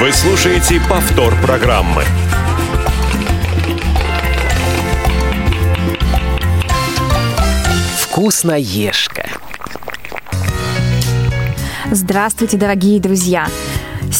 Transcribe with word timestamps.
Вы 0.00 0.12
слушаете 0.12 0.80
повтор 0.88 1.34
программы. 1.42 2.04
Вкусноежка. 8.02 9.28
Здравствуйте, 11.90 12.56
дорогие 12.56 13.00
друзья! 13.00 13.48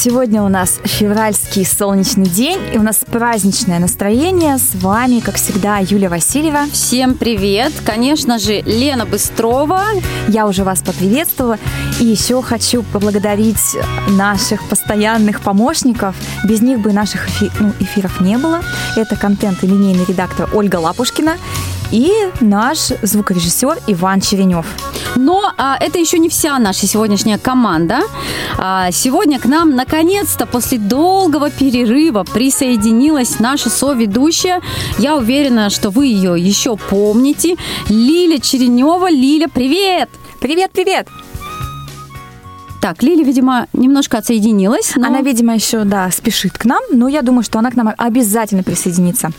Сегодня 0.01 0.41
у 0.41 0.47
нас 0.47 0.79
февральский 0.85 1.65
солнечный 1.65 2.25
день, 2.25 2.57
и 2.73 2.77
у 2.77 2.81
нас 2.81 2.99
праздничное 3.05 3.79
настроение. 3.79 4.57
С 4.57 4.73
вами, 4.75 5.19
как 5.19 5.35
всегда, 5.35 5.79
Юлия 5.79 6.07
Васильева. 6.07 6.67
Всем 6.71 7.15
привет! 7.15 7.73
Конечно 7.85 8.39
же, 8.39 8.61
Лена 8.61 9.05
Быстрова. 9.05 9.83
Я 10.29 10.47
уже 10.47 10.63
вас 10.63 10.79
поприветствовала. 10.79 11.57
И 11.99 12.05
еще 12.05 12.41
хочу 12.41 12.83
поблагодарить 12.83 13.75
наших 14.07 14.63
постоянных 14.69 15.41
помощников. 15.41 16.15
Без 16.45 16.61
них 16.61 16.79
бы 16.79 16.93
наших 16.93 17.27
эфи- 17.27 17.51
ну, 17.59 17.73
эфиров 17.81 18.21
не 18.21 18.37
было. 18.37 18.61
Это 18.95 19.17
контент 19.17 19.65
и 19.65 19.67
линейный 19.67 20.05
редактор 20.05 20.49
Ольга 20.53 20.77
Лапушкина 20.77 21.35
и 21.91 22.11
наш 22.41 22.91
звукорежиссер 23.01 23.79
Иван 23.87 24.21
Черенев. 24.21 24.65
Но 25.15 25.51
а, 25.57 25.77
это 25.79 25.99
еще 25.99 26.19
не 26.19 26.29
вся 26.29 26.57
наша 26.59 26.87
сегодняшняя 26.87 27.37
команда. 27.37 28.01
А, 28.57 28.91
сегодня 28.91 29.39
к 29.39 29.45
нам 29.45 29.75
наконец-то 29.75 30.45
после 30.45 30.77
долгого 30.77 31.49
перерыва 31.49 32.23
присоединилась 32.23 33.39
наша 33.39 33.69
соведущая. 33.69 34.61
Я 34.97 35.15
уверена, 35.15 35.69
что 35.69 35.89
вы 35.89 36.07
ее 36.07 36.35
еще 36.39 36.77
помните. 36.77 37.55
Лиля 37.89 38.39
Черенева. 38.39 39.09
Лиля, 39.09 39.47
привет! 39.47 40.09
Привет, 40.39 40.71
привет! 40.71 41.07
Так, 42.81 43.03
Лиля, 43.03 43.25
видимо, 43.25 43.67
немножко 43.73 44.17
отсоединилась. 44.17 44.93
Но... 44.95 45.07
Она, 45.07 45.21
видимо, 45.21 45.53
еще, 45.53 45.83
да, 45.83 46.09
спешит 46.11 46.57
к 46.57 46.63
нам, 46.63 46.81
но 46.91 47.09
я 47.09 47.21
думаю, 47.21 47.43
что 47.43 47.59
она 47.59 47.71
к 47.71 47.75
нам 47.75 47.93
обязательно 47.97 48.63
присоединится. 48.63 49.31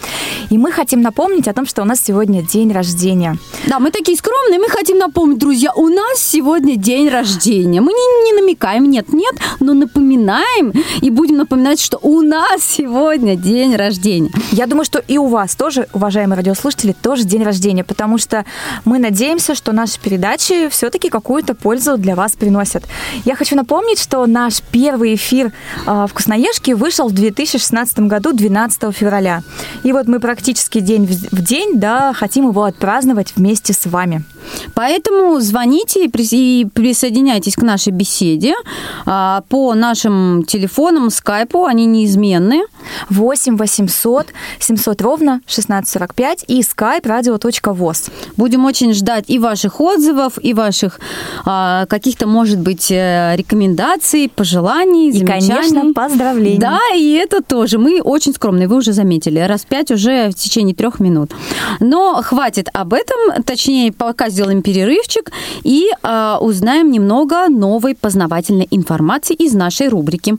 И 0.50 0.58
мы 0.58 0.72
хотим 0.72 1.00
напомнить 1.00 1.48
о 1.48 1.55
том, 1.55 1.64
что 1.64 1.83
у 1.83 1.84
нас 1.86 2.00
сегодня 2.00 2.42
день 2.42 2.70
рождения. 2.70 3.38
Да, 3.66 3.78
мы 3.78 3.91
такие 3.91 4.16
скромные, 4.18 4.58
мы 4.58 4.68
хотим 4.68 4.98
напомнить, 4.98 5.38
друзья, 5.38 5.72
у 5.74 5.88
нас 5.88 6.18
сегодня 6.18 6.77
день 6.77 7.08
рождения. 7.08 7.80
Мы 7.80 7.92
не, 7.92 8.33
не 8.33 8.41
намекаем, 8.41 8.91
нет-нет, 8.91 9.34
но 9.58 9.72
напоминаем 9.72 10.72
и 11.00 11.08
будем 11.08 11.38
напоминать, 11.38 11.80
что 11.80 11.98
у 12.02 12.20
нас 12.20 12.62
сегодня 12.62 13.36
день 13.36 13.74
рождения. 13.74 14.30
Я 14.52 14.66
думаю, 14.66 14.84
что 14.84 14.98
и 14.98 15.16
у 15.16 15.27
вас 15.27 15.55
тоже, 15.55 15.88
уважаемые 15.94 16.36
радиослушатели, 16.36 16.92
тоже 16.92 17.24
день 17.24 17.42
рождения, 17.42 17.84
потому 17.84 18.18
что 18.18 18.44
мы 18.84 18.98
надеемся, 18.98 19.55
что 19.55 19.72
наши 19.72 19.98
передачи 19.98 20.68
все-таки 20.68 21.08
какую-то 21.08 21.55
пользу 21.55 21.96
для 21.96 22.14
вас 22.14 22.33
приносят. 22.33 22.84
Я 23.31 23.36
хочу 23.36 23.55
напомнить, 23.55 24.00
что 24.00 24.27
наш 24.27 24.61
первый 24.73 25.14
эфир 25.14 25.53
э, 25.86 26.06
«Вкусноежки» 26.09 26.73
вышел 26.73 27.06
в 27.06 27.12
2016 27.12 28.00
году, 28.00 28.33
12 28.33 28.92
февраля. 28.92 29.45
И 29.84 29.92
вот 29.92 30.09
мы 30.09 30.19
практически 30.19 30.81
день 30.81 31.06
в 31.06 31.41
день, 31.41 31.78
да, 31.78 32.12
хотим 32.12 32.48
его 32.48 32.64
отпраздновать 32.64 33.34
вместе 33.36 33.73
с 33.73 33.86
вами. 33.86 34.25
Поэтому 34.75 35.39
звоните 35.41 36.06
и 36.06 36.08
присоединяйтесь 36.08 37.55
к 37.55 37.62
нашей 37.62 37.92
беседе 37.92 38.55
а, 39.06 39.42
по 39.48 39.75
нашим 39.75 40.45
телефонам, 40.45 41.11
скайпу, 41.11 41.67
они 41.67 41.86
неизменны. 41.86 42.62
8 43.11 43.56
800 43.56 44.28
700 44.58 45.03
ровно 45.03 45.34
1645 45.47 46.45
и 46.48 46.61
skype 46.62 47.03
radio.voz. 47.03 48.11
Будем 48.36 48.64
очень 48.64 48.92
ждать 48.92 49.27
и 49.28 49.39
ваших 49.39 49.81
отзывов, 49.81 50.33
и 50.42 50.55
ваших 50.55 50.98
а, 51.45 51.86
каких-то, 51.86 52.27
может 52.27 52.58
быть, 52.58 52.91
э, 52.91 53.19
рекомендаций, 53.36 54.30
пожеланий, 54.34 55.08
и, 55.08 55.12
замечаний. 55.12 55.48
конечно, 55.48 55.92
поздравлений. 55.92 56.58
Да, 56.58 56.78
и 56.94 57.12
это 57.12 57.42
тоже. 57.42 57.78
Мы 57.78 58.00
очень 58.00 58.32
скромные, 58.34 58.68
вы 58.68 58.77
уже 58.77 58.92
заметили. 58.92 59.38
Раз 59.38 59.64
пять 59.64 59.90
уже 59.90 60.30
в 60.30 60.34
течение 60.34 60.74
трех 60.74 61.00
минут. 61.00 61.30
Но 61.80 62.20
хватит 62.22 62.68
об 62.72 62.92
этом, 62.92 63.42
точнее, 63.44 63.92
пока 63.92 64.28
сделаем 64.28 64.62
перерывчик 64.62 65.30
и 65.62 65.89
э, 66.02 66.36
узнаем 66.40 66.90
немного 66.90 67.48
новой 67.48 67.95
познавательной 67.95 68.68
информации 68.70 69.34
из 69.34 69.55
нашей 69.55 69.89
рубрики. 69.89 70.36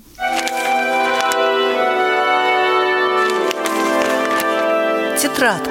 Тетрадка. 5.21 5.70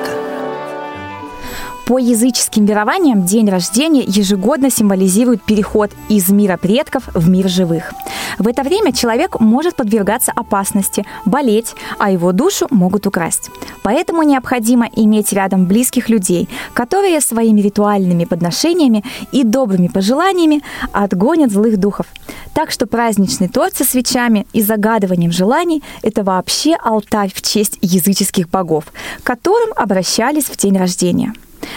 По 1.90 1.98
языческим 1.98 2.66
верованиям 2.66 3.26
день 3.26 3.50
рождения 3.50 4.04
ежегодно 4.06 4.70
символизирует 4.70 5.42
переход 5.42 5.90
из 6.08 6.28
мира 6.28 6.56
предков 6.56 7.08
в 7.14 7.28
мир 7.28 7.48
живых. 7.48 7.92
В 8.38 8.46
это 8.46 8.62
время 8.62 8.92
человек 8.92 9.40
может 9.40 9.74
подвергаться 9.74 10.30
опасности, 10.30 11.04
болеть, 11.24 11.74
а 11.98 12.12
его 12.12 12.30
душу 12.30 12.68
могут 12.70 13.08
украсть. 13.08 13.50
Поэтому 13.82 14.22
необходимо 14.22 14.88
иметь 14.94 15.32
рядом 15.32 15.66
близких 15.66 16.08
людей, 16.08 16.48
которые 16.74 17.20
своими 17.20 17.60
ритуальными 17.60 18.24
подношениями 18.24 19.02
и 19.32 19.42
добрыми 19.42 19.88
пожеланиями 19.88 20.62
отгонят 20.92 21.50
злых 21.50 21.76
духов. 21.76 22.06
Так 22.54 22.70
что 22.70 22.86
праздничный 22.86 23.48
торт 23.48 23.74
со 23.74 23.82
свечами 23.82 24.46
и 24.52 24.62
загадыванием 24.62 25.32
желаний– 25.32 25.82
это 26.02 26.22
вообще 26.22 26.76
алтарь 26.76 27.32
в 27.34 27.42
честь 27.42 27.78
языческих 27.82 28.48
богов, 28.48 28.84
к 29.24 29.26
которым 29.26 29.70
обращались 29.74 30.44
в 30.44 30.56
день 30.56 30.78
рождения. 30.78 31.34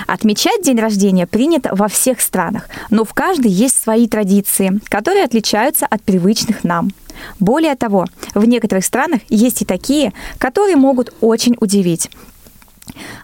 Отмечать 0.07 0.63
день 0.63 0.79
рождения 0.79 1.27
принято 1.27 1.73
во 1.73 1.87
всех 1.87 2.21
странах, 2.21 2.69
но 2.89 3.03
в 3.03 3.13
каждой 3.13 3.51
есть 3.51 3.75
свои 3.75 4.07
традиции, 4.07 4.79
которые 4.89 5.23
отличаются 5.23 5.85
от 5.85 6.03
привычных 6.03 6.63
нам. 6.63 6.91
Более 7.39 7.75
того, 7.75 8.05
в 8.33 8.45
некоторых 8.45 8.85
странах 8.85 9.21
есть 9.29 9.61
и 9.61 9.65
такие, 9.65 10.13
которые 10.37 10.75
могут 10.75 11.13
очень 11.21 11.55
удивить. 11.59 12.09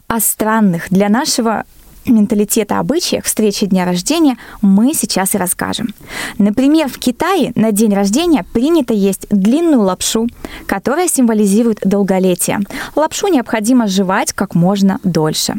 О 0.07 0.19
странных 0.19 0.89
для 0.89 1.09
нашего 1.09 1.65
менталитета 2.05 2.79
обычаях 2.79 3.25
встречи 3.25 3.65
дня 3.65 3.85
рождения 3.85 4.37
мы 4.61 4.93
сейчас 4.93 5.35
и 5.35 5.37
расскажем. 5.37 5.93
Например, 6.37 6.87
в 6.87 6.97
Китае 6.97 7.51
на 7.55 7.71
день 7.71 7.93
рождения 7.93 8.45
принято 8.53 8.93
есть 8.93 9.27
длинную 9.29 9.81
лапшу, 9.81 10.27
которая 10.65 11.07
символизирует 11.07 11.79
долголетие. 11.83 12.59
Лапшу 12.95 13.27
необходимо 13.27 13.87
жевать 13.87 14.33
как 14.33 14.55
можно 14.55 14.99
дольше. 15.03 15.55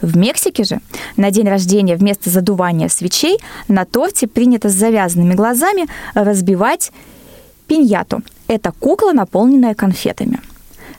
В 0.00 0.16
Мексике 0.16 0.64
же 0.64 0.80
на 1.16 1.30
день 1.30 1.48
рождения 1.48 1.96
вместо 1.96 2.30
задувания 2.30 2.88
свечей 2.88 3.38
на 3.68 3.84
торте 3.84 4.26
принято 4.26 4.68
с 4.68 4.74
завязанными 4.74 5.34
глазами 5.34 5.86
разбивать 6.14 6.92
пиньяту. 7.66 8.22
Это 8.48 8.72
кукла, 8.72 9.12
наполненная 9.12 9.74
конфетами. 9.74 10.40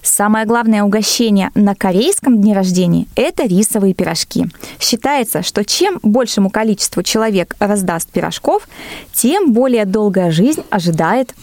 Самое 0.02 0.46
главное 0.46 0.84
угощение 0.84 1.52
на 1.54 1.76
корейском 1.76 2.40
дне 2.40 2.54
рождения– 2.54 3.08
это 3.16 3.44
рисовые 3.44 3.94
пирожки. 3.94 4.46
Считается, 4.80 5.44
что 5.44 5.66
чем 5.66 6.00
большему 6.02 6.50
количеству 6.50 7.04
человек 7.04 7.56
раздаст 7.60 8.10
пирожков, 8.10 8.68
тем 9.14 9.52
более 9.52 9.86
долгая 9.86 10.32
жизнь 10.32 10.64
ожидает 10.70 11.34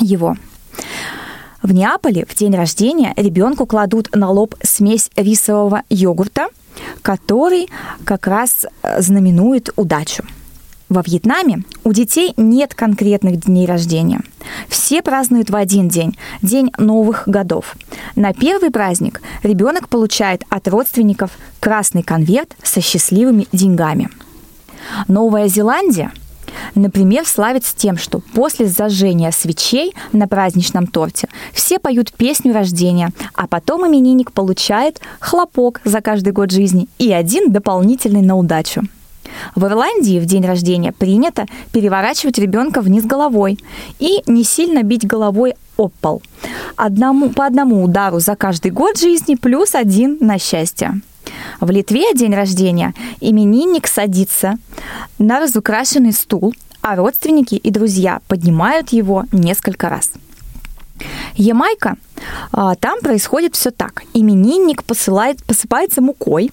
его. 0.00 0.36
В 1.62 1.72
Неаполе 1.72 2.24
в 2.24 2.34
день 2.36 2.54
рождения 2.54 3.12
ребенку 3.16 3.66
кладут 3.66 4.14
на 4.14 4.30
лоб 4.30 4.54
смесь 4.62 5.10
рисового 5.16 5.82
йогурта, 5.90 6.48
который 7.02 7.68
как 8.04 8.28
раз 8.28 8.66
знаменует 8.98 9.70
удачу. 9.74 10.24
Во 10.88 11.02
Вьетнаме 11.02 11.64
у 11.84 11.92
детей 11.92 12.32
нет 12.36 12.74
конкретных 12.74 13.40
дней 13.40 13.66
рождения. 13.66 14.20
Все 14.68 15.02
празднуют 15.02 15.50
в 15.50 15.56
один 15.56 15.88
день– 15.88 16.16
День 16.42 16.70
новых 16.78 17.24
годов. 17.26 17.76
На 18.14 18.32
первый 18.32 18.70
праздник 18.70 19.20
ребенок 19.42 19.88
получает 19.88 20.44
от 20.48 20.68
родственников 20.68 21.32
красный 21.60 22.02
конверт 22.02 22.56
со 22.62 22.80
счастливыми 22.80 23.48
деньгами. 23.52 24.08
Новая 25.08 25.48
Зеландия– 25.48 26.12
Например, 26.74 27.26
славится 27.26 27.76
тем, 27.76 27.96
что 27.96 28.20
после 28.34 28.66
зажжения 28.66 29.30
свечей 29.30 29.94
на 30.12 30.28
праздничном 30.28 30.86
торте 30.86 31.28
все 31.52 31.78
поют 31.78 32.12
песню 32.12 32.52
рождения, 32.52 33.12
а 33.34 33.46
потом 33.46 33.86
именинник 33.86 34.32
получает 34.32 35.00
хлопок 35.20 35.80
за 35.84 36.00
каждый 36.00 36.32
год 36.32 36.50
жизни 36.50 36.88
и 36.98 37.12
один 37.12 37.52
дополнительный 37.52 38.22
на 38.22 38.36
удачу. 38.36 38.82
В 39.54 39.64
Ирландии 39.64 40.20
в 40.20 40.26
день 40.26 40.44
рождения 40.44 40.92
принято 40.92 41.46
переворачивать 41.72 42.38
ребенка 42.38 42.80
вниз 42.80 43.04
головой 43.04 43.58
и 43.98 44.22
не 44.26 44.44
сильно 44.44 44.82
бить 44.82 45.06
головой 45.06 45.54
об 45.76 45.92
пол. 46.00 46.22
Одному, 46.76 47.30
по 47.30 47.46
одному 47.46 47.82
удару 47.84 48.20
за 48.20 48.36
каждый 48.36 48.70
год 48.70 48.98
жизни 48.98 49.34
плюс 49.34 49.74
один 49.74 50.18
на 50.20 50.38
счастье. 50.38 51.00
В 51.60 51.70
Литве 51.70 52.14
день 52.14 52.34
рождения 52.34 52.94
именинник 53.20 53.86
садится 53.86 54.56
на 55.18 55.40
разукрашенный 55.40 56.12
стул, 56.12 56.54
а 56.82 56.96
родственники 56.96 57.54
и 57.54 57.70
друзья 57.70 58.20
поднимают 58.28 58.90
его 58.90 59.24
несколько 59.32 59.88
раз. 59.88 60.10
Ямайка, 61.34 61.96
а, 62.52 62.74
там 62.74 63.00
происходит 63.00 63.54
все 63.54 63.70
так. 63.70 64.02
Именинник 64.14 64.84
посылает, 64.84 65.42
посыпается 65.44 66.00
мукой, 66.00 66.50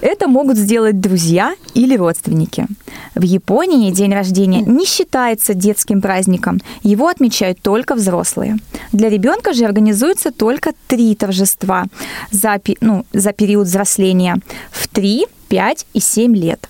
Это 0.00 0.28
могут 0.28 0.56
сделать 0.56 1.00
друзья 1.00 1.54
или 1.74 1.96
родственники. 1.96 2.66
В 3.14 3.22
Японии 3.22 3.90
день 3.90 4.12
рождения 4.12 4.60
не 4.60 4.84
считается 4.84 5.54
детским 5.54 6.00
праздником, 6.00 6.60
его 6.82 7.08
отмечают 7.08 7.60
только 7.60 7.94
взрослые. 7.94 8.58
Для 8.92 9.08
ребенка 9.08 9.52
же 9.52 9.64
организуются 9.64 10.30
только 10.30 10.72
три 10.88 11.14
торжества 11.14 11.86
за, 12.30 12.60
ну, 12.80 13.04
за 13.12 13.32
период 13.32 13.66
взросления 13.66 14.38
в 14.70 14.88
3, 14.88 15.26
5 15.48 15.86
и 15.94 16.00
7 16.00 16.36
лет. 16.36 16.68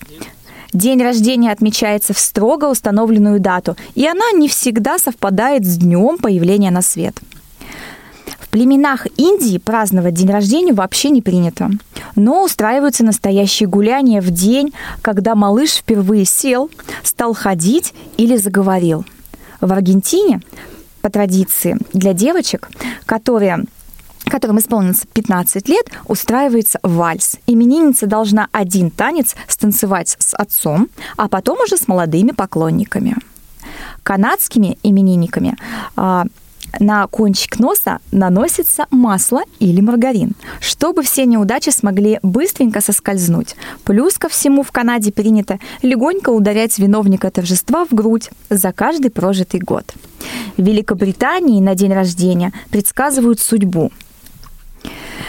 День 0.72 1.02
рождения 1.02 1.52
отмечается 1.52 2.14
в 2.14 2.18
строго 2.18 2.64
установленную 2.64 3.40
дату, 3.40 3.76
и 3.94 4.06
она 4.06 4.32
не 4.32 4.48
всегда 4.48 4.98
совпадает 4.98 5.66
с 5.66 5.76
днем 5.76 6.16
появления 6.16 6.70
на 6.70 6.80
свет. 6.80 7.14
В 8.40 8.48
племенах 8.48 9.06
Индии 9.16 9.58
праздновать 9.58 10.14
день 10.14 10.30
рождения 10.30 10.72
вообще 10.72 11.10
не 11.10 11.20
принято. 11.22 11.70
Но 12.14 12.44
устраиваются 12.44 13.04
настоящие 13.04 13.68
гуляния 13.68 14.20
в 14.20 14.30
день, 14.30 14.72
когда 15.00 15.34
малыш 15.34 15.76
впервые 15.76 16.24
сел, 16.24 16.70
стал 17.02 17.34
ходить 17.34 17.94
или 18.16 18.36
заговорил. 18.36 19.04
В 19.60 19.72
Аргентине 19.72 20.40
по 21.00 21.10
традиции 21.10 21.76
для 21.92 22.12
девочек, 22.12 22.68
которые 23.06 23.64
которым 24.26 24.58
исполнится 24.58 25.06
15 25.12 25.68
лет, 25.68 25.90
устраивается 26.06 26.78
вальс. 26.82 27.36
Именинница 27.46 28.06
должна 28.06 28.48
один 28.52 28.90
танец 28.90 29.34
станцевать 29.48 30.16
с 30.18 30.34
отцом, 30.34 30.88
а 31.16 31.28
потом 31.28 31.58
уже 31.60 31.76
с 31.76 31.86
молодыми 31.88 32.30
поклонниками. 32.30 33.16
Канадскими 34.02 34.78
именинниками 34.82 35.56
а, 35.96 36.24
на 36.80 37.06
кончик 37.06 37.58
носа 37.58 37.98
наносится 38.10 38.86
масло 38.90 39.42
или 39.58 39.80
маргарин, 39.80 40.32
чтобы 40.60 41.02
все 41.02 41.24
неудачи 41.26 41.70
смогли 41.70 42.18
быстренько 42.22 42.80
соскользнуть. 42.80 43.56
Плюс 43.84 44.18
ко 44.18 44.28
всему 44.28 44.62
в 44.62 44.72
Канаде 44.72 45.12
принято 45.12 45.58
легонько 45.82 46.30
ударять 46.30 46.78
виновника 46.78 47.30
торжества 47.30 47.84
в 47.84 47.92
грудь 47.94 48.30
за 48.50 48.72
каждый 48.72 49.10
прожитый 49.10 49.60
год. 49.60 49.94
В 50.56 50.62
Великобритании 50.62 51.60
на 51.60 51.74
день 51.74 51.92
рождения 51.92 52.52
предсказывают 52.70 53.40
судьбу. 53.40 53.90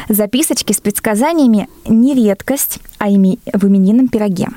Записочки 0.09 0.73
с 0.73 0.81
предсказаниями 0.81 1.69
не 1.87 2.13
редкость 2.13 2.79
а 2.97 3.09
ими, 3.09 3.39
в 3.51 3.67
именинном 3.67 4.07
пироге. 4.07 4.47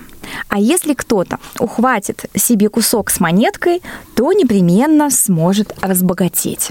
А 0.49 0.59
если 0.59 0.95
кто-то 0.95 1.39
ухватит 1.59 2.27
себе 2.35 2.69
кусок 2.69 3.11
с 3.11 3.21
монеткой, 3.21 3.83
то 4.15 4.33
непременно 4.33 5.11
сможет 5.11 5.75
разбогатеть. 5.81 6.71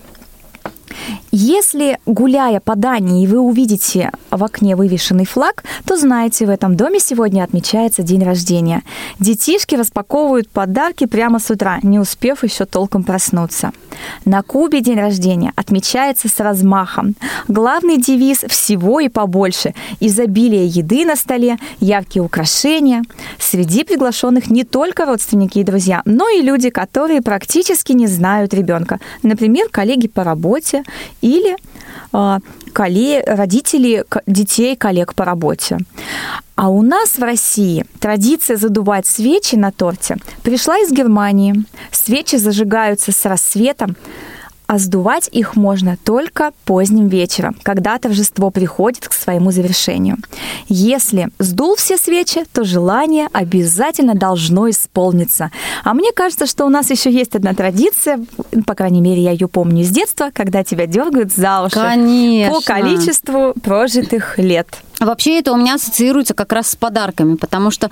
Если, 1.31 1.99
гуляя 2.05 2.59
по 2.59 2.75
Дании, 2.75 3.27
вы 3.27 3.39
увидите 3.39 4.11
в 4.31 4.43
окне 4.43 4.75
вывешенный 4.75 5.25
флаг, 5.25 5.63
то 5.85 5.97
знаете, 5.97 6.45
в 6.45 6.49
этом 6.49 6.75
доме 6.75 6.99
сегодня 6.99 7.43
отмечается 7.43 8.03
день 8.03 8.23
рождения. 8.23 8.83
Детишки 9.19 9.75
распаковывают 9.75 10.49
подарки 10.49 11.05
прямо 11.05 11.39
с 11.39 11.49
утра, 11.49 11.79
не 11.83 11.99
успев 11.99 12.43
еще 12.43 12.65
толком 12.65 13.03
проснуться. 13.03 13.71
На 14.23 14.43
Кубе 14.43 14.81
день 14.81 14.99
рождения 14.99 15.51
отмечается 15.55 16.29
с 16.29 16.39
размахом. 16.39 17.15
Главный 17.47 17.97
девиз 17.97 18.45
«всего 18.47 18.99
и 18.99 19.09
побольше». 19.09 19.73
Изобилие 19.99 20.67
еды 20.67 21.05
на 21.05 21.15
столе, 21.15 21.57
яркие 21.79 22.23
украшения. 22.23 23.03
Среди 23.39 23.83
приглашенных 23.83 24.49
не 24.49 24.63
только 24.63 25.05
родственники 25.05 25.59
и 25.59 25.63
друзья, 25.63 26.01
но 26.05 26.29
и 26.29 26.41
люди, 26.41 26.69
которые 26.69 27.21
практически 27.21 27.93
не 27.93 28.07
знают 28.07 28.53
ребенка. 28.53 28.99
Например, 29.23 29.67
коллеги 29.69 30.07
по 30.07 30.23
работе 30.23 30.83
или 31.21 31.55
а, 32.11 32.39
родители 33.25 34.05
детей 34.25 34.75
коллег 34.75 35.13
по 35.15 35.25
работе. 35.25 35.79
А 36.55 36.69
у 36.69 36.81
нас 36.81 37.17
в 37.17 37.23
России 37.23 37.85
традиция 37.99 38.55
задувать 38.57 39.05
свечи 39.05 39.55
на 39.55 39.71
торте 39.71 40.17
пришла 40.43 40.77
из 40.79 40.91
Германии. 40.91 41.65
Свечи 41.91 42.37
зажигаются 42.37 43.11
с 43.11 43.25
рассветом, 43.25 43.95
а 44.67 44.77
сдувать 44.77 45.29
их 45.31 45.55
можно 45.55 45.97
только 46.03 46.51
поздним 46.65 47.07
вечером, 47.07 47.55
когда 47.63 47.97
торжество 47.97 48.49
приходит 48.49 49.07
к 49.07 49.13
своему 49.13 49.51
завершению. 49.51 50.17
Если 50.67 51.29
сдул 51.39 51.75
все 51.75 51.97
свечи, 51.97 52.45
то 52.51 52.63
желание 52.63 53.27
обязательно 53.33 54.15
должно 54.15 54.69
исполниться. 54.69 55.51
А 55.83 55.93
мне 55.93 56.11
кажется, 56.11 56.45
что 56.45 56.65
у 56.65 56.69
нас 56.69 56.89
еще 56.89 57.11
есть 57.11 57.35
одна 57.35 57.53
традиция, 57.53 58.19
по 58.65 58.73
крайней 58.73 59.01
мере, 59.01 59.21
я 59.21 59.31
ее 59.31 59.47
помню 59.47 59.83
с 59.83 59.89
детства, 59.89 60.29
когда 60.33 60.63
тебя 60.63 60.87
дергают 60.87 61.31
за 61.31 61.63
уши 61.63 61.75
Конечно. 61.75 62.53
по 62.53 62.61
количеству 62.61 63.53
прожитых 63.61 64.37
лет. 64.37 64.67
Вообще 64.99 65.39
это 65.39 65.51
у 65.51 65.57
меня 65.57 65.75
ассоциируется 65.75 66.33
как 66.33 66.53
раз 66.53 66.69
с 66.69 66.75
подарками, 66.75 67.35
потому 67.35 67.69
что 67.69 67.89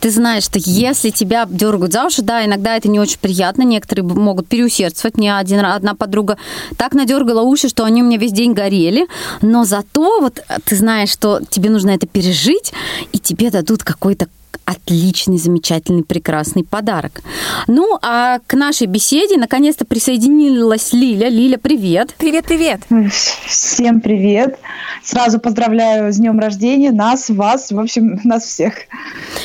ты 0.00 0.10
знаешь, 0.10 0.44
что 0.44 0.58
если 0.58 1.10
тебя 1.10 1.46
дергают 1.48 1.92
за 1.92 2.06
уши, 2.06 2.22
да, 2.22 2.44
иногда 2.44 2.76
это 2.76 2.88
не 2.88 3.00
очень 3.00 3.18
приятно, 3.18 3.62
некоторые 3.62 4.04
могут 4.04 4.48
переусердствовать. 4.48 5.16
Мне 5.16 5.36
один, 5.36 5.64
одна 5.64 5.94
подруга 6.12 6.36
так 6.76 6.92
надергала 6.92 7.40
уши, 7.40 7.68
что 7.68 7.84
они 7.84 8.02
у 8.02 8.06
меня 8.06 8.18
весь 8.18 8.32
день 8.32 8.52
горели, 8.52 9.06
но 9.40 9.64
зато 9.64 10.20
вот 10.20 10.40
ты 10.66 10.76
знаешь, 10.76 11.10
что 11.10 11.40
тебе 11.48 11.70
нужно 11.70 11.90
это 11.90 12.06
пережить, 12.06 12.74
и 13.12 13.18
тебе 13.18 13.50
дадут 13.50 13.82
какой-то 13.82 14.26
отличный, 14.64 15.38
замечательный, 15.38 16.04
прекрасный 16.04 16.64
подарок. 16.64 17.22
Ну, 17.66 17.98
а 18.00 18.38
к 18.46 18.54
нашей 18.54 18.86
беседе 18.86 19.36
наконец-то 19.36 19.84
присоединилась 19.84 20.92
Лиля. 20.92 21.28
Лиля, 21.28 21.58
привет. 21.58 22.14
Привет, 22.18 22.44
привет. 22.44 22.80
Всем 23.46 24.00
привет. 24.00 24.58
Сразу 25.02 25.40
поздравляю 25.40 26.12
с 26.12 26.16
днем 26.16 26.38
рождения 26.38 26.92
нас, 26.92 27.28
вас, 27.28 27.72
в 27.72 27.80
общем, 27.80 28.20
нас 28.22 28.44
всех. 28.44 28.74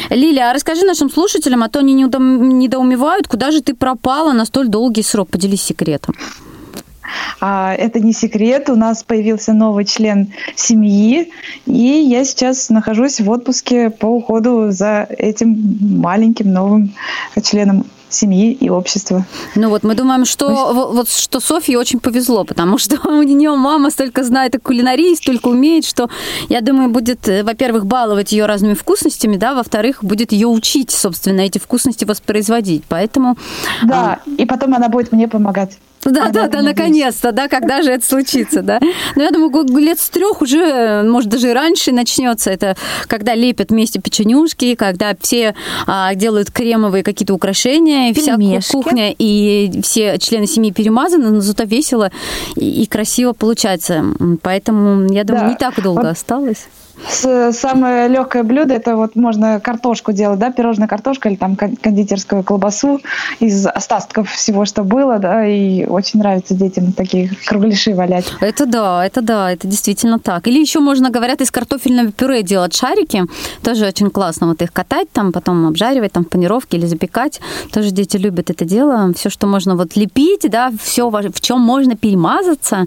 Лиля, 0.09 0.51
а 0.51 0.53
расскажи 0.53 0.85
нашим 0.85 1.09
слушателям, 1.09 1.63
а 1.63 1.69
то 1.69 1.79
они 1.79 1.93
недоумевают, 1.93 3.27
куда 3.27 3.49
же 3.51 3.61
ты 3.61 3.73
пропала 3.73 4.33
на 4.33 4.45
столь 4.45 4.67
долгий 4.67 5.03
срок. 5.03 5.29
Поделись 5.29 5.63
секретом. 5.63 6.13
А, 7.39 7.73
это 7.73 7.99
не 7.99 8.13
секрет, 8.13 8.69
у 8.69 8.75
нас 8.75 9.03
появился 9.03 9.53
новый 9.53 9.85
член 9.85 10.33
семьи, 10.55 11.31
и 11.65 11.71
я 11.71 12.25
сейчас 12.25 12.69
нахожусь 12.69 13.19
в 13.19 13.29
отпуске 13.29 13.89
по 13.89 14.07
уходу 14.07 14.71
за 14.71 15.07
этим 15.09 15.77
маленьким 15.81 16.51
новым 16.51 16.93
членом 17.43 17.85
семьи 18.09 18.53
и 18.53 18.69
общества. 18.69 19.25
Ну 19.55 19.69
вот 19.69 19.83
мы 19.83 19.95
думаем, 19.95 20.25
что 20.25 20.49
вот, 20.73 20.93
вот 20.93 21.09
что 21.09 21.39
Софье 21.39 21.77
очень 21.77 21.99
повезло, 21.99 22.43
потому 22.43 22.77
что 22.77 22.97
у 23.09 23.21
нее 23.23 23.55
мама 23.55 23.89
столько 23.89 24.23
знает 24.23 24.55
о 24.55 24.59
кулинарии, 24.59 25.15
столько 25.15 25.47
умеет, 25.47 25.85
что 25.85 26.09
я 26.49 26.61
думаю 26.61 26.89
будет, 26.89 27.27
э, 27.27 27.43
во-первых, 27.43 27.85
баловать 27.85 28.31
ее 28.31 28.45
разными 28.45 28.73
вкусностями, 28.73 29.37
да, 29.37 29.53
во-вторых, 29.53 30.03
будет 30.03 30.31
ее 30.31 30.47
учить, 30.47 30.91
собственно, 30.91 31.41
эти 31.41 31.59
вкусности 31.59 32.05
воспроизводить. 32.05 32.83
Поэтому 32.87 33.37
да, 33.83 34.19
а... 34.25 34.29
и 34.29 34.45
потом 34.45 34.73
она 34.73 34.89
будет 34.89 35.11
мне 35.11 35.27
помогать. 35.27 35.77
Да, 36.11 36.29
да, 36.29 36.47
да, 36.47 36.61
наконец-то, 36.61 37.31
да, 37.31 37.47
когда 37.47 37.81
же 37.81 37.91
это 37.91 38.05
случится, 38.05 38.61
да. 38.61 38.79
Но 38.81 38.87
ну, 39.15 39.23
я 39.23 39.31
думаю, 39.31 39.77
лет 39.77 39.99
с 39.99 40.09
трех 40.09 40.41
уже, 40.41 41.03
может, 41.03 41.29
даже 41.29 41.49
и 41.49 41.53
раньше 41.53 41.91
начнется. 41.91 42.49
Это 42.49 42.75
когда 43.07 43.35
лепят 43.35 43.69
вместе 43.69 43.99
печенюшки, 43.99 44.75
когда 44.75 45.15
все 45.19 45.55
а, 45.85 46.15
делают 46.15 46.51
кремовые 46.51 47.03
какие-то 47.03 47.33
украшения, 47.33 48.13
Пельмешки. 48.13 48.61
вся 48.61 48.71
кухня 48.71 49.13
и 49.17 49.81
все 49.83 50.17
члены 50.17 50.47
семьи 50.47 50.71
перемазаны, 50.71 51.29
но 51.29 51.41
зато 51.41 51.63
весело 51.63 52.11
и, 52.55 52.83
и 52.83 52.85
красиво 52.85 53.33
получается. 53.33 54.03
Поэтому, 54.41 55.11
я 55.13 55.23
думаю, 55.23 55.45
да. 55.45 55.49
не 55.49 55.55
так 55.55 55.81
долго 55.81 56.01
вот. 56.01 56.11
осталось 56.11 56.67
самое 57.51 58.07
легкое 58.07 58.43
блюдо 58.43 58.73
это 58.73 58.95
вот 58.95 59.15
можно 59.15 59.59
картошку 59.59 60.11
делать, 60.11 60.39
да, 60.39 60.51
пирожная 60.51 60.87
картошка 60.87 61.29
или 61.29 61.35
там 61.35 61.55
кондитерскую 61.55 62.43
колбасу 62.43 63.01
из 63.39 63.65
остатков 63.67 64.31
всего, 64.31 64.65
что 64.65 64.83
было, 64.83 65.19
да, 65.19 65.45
и 65.45 65.85
очень 65.97 66.19
нравится 66.19 66.53
детям 66.53 66.93
такие 66.93 67.31
кругляши 67.45 67.93
валять. 67.93 68.25
Это 68.39 68.65
да, 68.65 69.05
это 69.05 69.21
да, 69.21 69.51
это 69.51 69.67
действительно 69.67 70.19
так. 70.19 70.47
Или 70.47 70.59
еще 70.59 70.79
можно, 70.79 71.09
говорят, 71.09 71.41
из 71.41 71.51
картофельного 71.51 72.11
пюре 72.11 72.43
делать 72.43 72.75
шарики, 72.75 73.23
тоже 73.63 73.87
очень 73.87 74.09
классно 74.09 74.47
вот 74.47 74.61
их 74.61 74.71
катать 74.71 75.11
там, 75.11 75.31
потом 75.31 75.65
обжаривать 75.65 76.11
там 76.11 76.23
в 76.23 76.29
панировке 76.29 76.77
или 76.77 76.85
запекать, 76.85 77.41
тоже 77.71 77.91
дети 77.91 78.17
любят 78.17 78.49
это 78.49 78.63
дело, 78.63 79.11
все, 79.15 79.29
что 79.29 79.47
можно 79.47 79.75
вот 79.75 79.95
лепить, 79.95 80.49
да, 80.49 80.71
все, 80.81 81.09
в 81.09 81.41
чем 81.41 81.61
можно 81.61 81.95
перемазаться, 81.95 82.85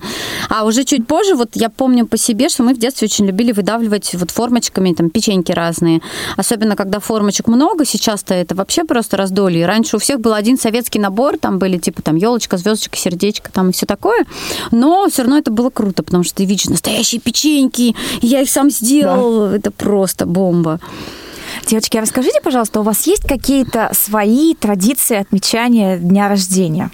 а 0.48 0.64
уже 0.64 0.84
чуть 0.84 1.06
позже, 1.06 1.34
вот 1.34 1.50
я 1.54 1.68
помню 1.68 2.06
по 2.06 2.16
себе, 2.16 2.48
что 2.48 2.62
мы 2.62 2.74
в 2.74 2.78
детстве 2.78 3.06
очень 3.06 3.26
любили 3.26 3.52
выдавливать 3.52 4.14
вот 4.14 4.30
формочками, 4.30 4.92
там, 4.94 5.10
печеньки 5.10 5.52
разные. 5.52 6.00
Особенно, 6.36 6.76
когда 6.76 7.00
формочек 7.00 7.48
много, 7.48 7.84
сейчас-то 7.84 8.34
это 8.34 8.54
вообще 8.54 8.84
просто 8.84 9.16
раздолье. 9.16 9.66
Раньше 9.66 9.96
у 9.96 9.98
всех 9.98 10.20
был 10.20 10.34
один 10.34 10.58
советский 10.58 10.98
набор, 10.98 11.38
там 11.38 11.58
были 11.58 11.78
типа 11.78 12.02
там 12.02 12.16
елочка, 12.16 12.56
звездочка, 12.56 12.96
сердечко, 13.00 13.50
там 13.52 13.70
и 13.70 13.72
все 13.72 13.86
такое. 13.86 14.24
Но 14.70 15.08
все 15.08 15.22
равно 15.22 15.38
это 15.38 15.50
было 15.50 15.70
круто, 15.70 16.02
потому 16.02 16.22
что 16.24 16.36
ты 16.36 16.44
видишь 16.44 16.66
настоящие 16.66 17.20
печеньки, 17.20 17.94
я 18.22 18.42
их 18.42 18.50
сам 18.50 18.70
сделал. 18.70 19.48
Да. 19.48 19.56
Это 19.56 19.70
просто 19.70 20.26
бомба. 20.26 20.80
Девочки, 21.66 21.96
а 21.96 22.00
расскажите, 22.00 22.40
пожалуйста, 22.42 22.80
у 22.80 22.82
вас 22.82 23.06
есть 23.06 23.26
какие-то 23.26 23.90
свои 23.92 24.54
традиции 24.54 25.16
отмечания 25.16 25.98
дня 25.98 26.28
рождения? 26.28 26.90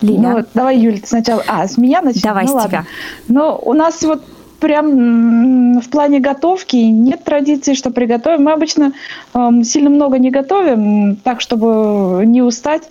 Лиля. 0.00 0.18
Ну, 0.18 0.44
давай, 0.54 0.78
Юль, 0.78 1.00
сначала. 1.04 1.42
А, 1.46 1.66
с 1.66 1.76
меня 1.76 2.02
начнем? 2.02 2.22
Давай 2.22 2.44
ну, 2.44 2.50
с 2.50 2.54
ладно. 2.54 2.68
тебя. 2.68 2.84
Ну, 3.26 3.58
у 3.60 3.72
нас 3.72 4.02
вот 4.02 4.22
прям 4.60 5.80
в 5.80 5.88
плане 5.88 6.20
готовки 6.20 6.76
нет 6.76 7.24
традиции, 7.24 7.74
что 7.74 7.90
приготовим. 7.90 8.44
Мы 8.44 8.52
обычно 8.52 8.92
эм, 9.34 9.64
сильно 9.64 9.90
много 9.90 10.18
не 10.18 10.30
готовим, 10.30 11.16
так, 11.16 11.40
чтобы 11.40 12.22
не 12.26 12.42
устать. 12.42 12.82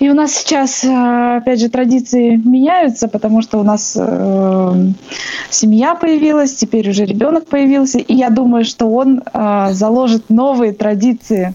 И 0.00 0.10
у 0.10 0.14
нас 0.14 0.34
сейчас, 0.34 0.82
э, 0.82 1.36
опять 1.36 1.60
же, 1.60 1.68
традиции 1.68 2.36
меняются, 2.36 3.06
потому 3.06 3.42
что 3.42 3.58
у 3.58 3.62
нас 3.62 3.96
э, 3.96 4.86
семья 5.50 5.94
появилась, 5.94 6.54
теперь 6.54 6.90
уже 6.90 7.04
ребенок 7.04 7.46
появился, 7.46 7.98
и 7.98 8.14
я 8.14 8.30
думаю, 8.30 8.64
что 8.64 8.86
он 8.86 9.22
э, 9.22 9.68
заложит 9.72 10.30
новые 10.30 10.72
традиции. 10.72 11.54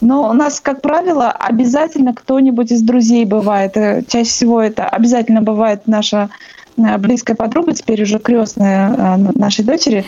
Но 0.00 0.30
у 0.30 0.32
нас, 0.32 0.60
как 0.60 0.80
правило, 0.80 1.30
обязательно 1.30 2.14
кто-нибудь 2.14 2.70
из 2.70 2.82
друзей 2.82 3.24
бывает. 3.24 3.76
Э, 3.76 4.04
чаще 4.06 4.30
всего 4.30 4.60
это 4.60 4.88
обязательно 4.88 5.42
бывает 5.42 5.82
наша 5.86 6.30
близкая 6.76 7.36
подруга, 7.36 7.72
теперь 7.72 8.02
уже 8.02 8.18
крестная 8.18 8.94
э, 8.96 9.16
нашей 9.34 9.64
дочери. 9.64 10.04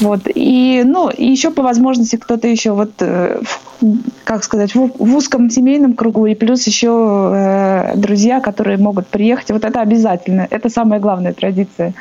Вот. 0.00 0.22
И, 0.34 0.82
ну, 0.84 1.10
и 1.10 1.26
еще 1.26 1.50
по 1.50 1.62
возможности 1.62 2.16
кто-то 2.16 2.48
еще 2.48 2.72
вот, 2.72 2.92
э, 3.00 3.40
как 4.24 4.44
сказать, 4.44 4.74
в, 4.74 4.90
в 4.98 5.16
узком 5.16 5.50
семейном 5.50 5.94
кругу, 5.94 6.26
и 6.26 6.34
плюс 6.34 6.66
еще 6.66 7.32
э, 7.34 7.96
друзья, 7.96 8.40
которые 8.40 8.78
могут 8.78 9.08
приехать. 9.08 9.50
Вот 9.50 9.64
это 9.64 9.80
обязательно. 9.80 10.46
Это 10.50 10.68
самая 10.68 11.00
главная 11.00 11.32
традиция. 11.32 11.94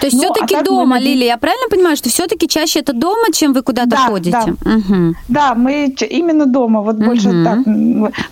То 0.00 0.06
есть 0.06 0.16
ну, 0.16 0.22
все-таки 0.22 0.54
а 0.54 0.62
дома, 0.62 0.96
мы... 0.96 0.98
Лилия, 0.98 1.28
я 1.28 1.36
правильно 1.36 1.68
понимаю, 1.68 1.96
что 1.96 2.08
все-таки 2.08 2.48
чаще 2.48 2.80
это 2.80 2.92
дома, 2.92 3.32
чем 3.32 3.52
вы 3.52 3.62
куда-то 3.62 3.90
да, 3.90 3.96
ходите? 3.96 4.30
Да. 4.30 4.76
Угу. 4.76 5.14
да, 5.28 5.54
мы 5.54 5.94
именно 6.10 6.46
дома, 6.46 6.80
вот 6.80 6.96
угу. 6.96 7.04
больше 7.04 7.44
так. 7.44 7.58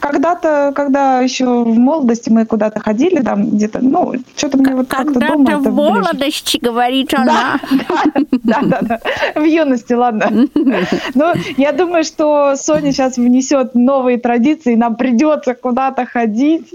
Когда-то, 0.01 0.73
когда 0.75 1.21
еще 1.21 1.65
в 1.65 1.79
молодости 1.79 2.31
мы 2.31 2.47
куда-то 2.47 2.81
ходили, 2.81 3.21
там 3.21 3.51
где-то, 3.51 3.81
ну, 3.81 4.15
что-то 4.37 4.59
мне 4.59 4.75
вот 4.75 4.89
как-то 5.21 5.35
дома 5.35 5.51
это 5.51 5.59
в 5.59 5.75
молодости, 5.75 6.59
ближе. 6.59 6.73
говорит 6.73 7.15
она. 7.15 7.61
Да, 8.43 8.61
да, 8.61 8.61
да, 8.63 8.79
да, 9.35 9.41
в 9.41 9.45
юности, 9.45 9.93
ладно. 9.93 10.31
Ну, 11.15 11.33
я 11.57 11.73
думаю, 11.73 12.05
что 12.05 12.57
Соня 12.57 12.93
сейчас 12.93 13.17
внесет 13.17 13.75
новые 13.75 14.19
традиции, 14.19 14.75
нам 14.75 14.97
придется 14.97 15.55
куда-то 15.55 16.07
ходить. 16.07 16.75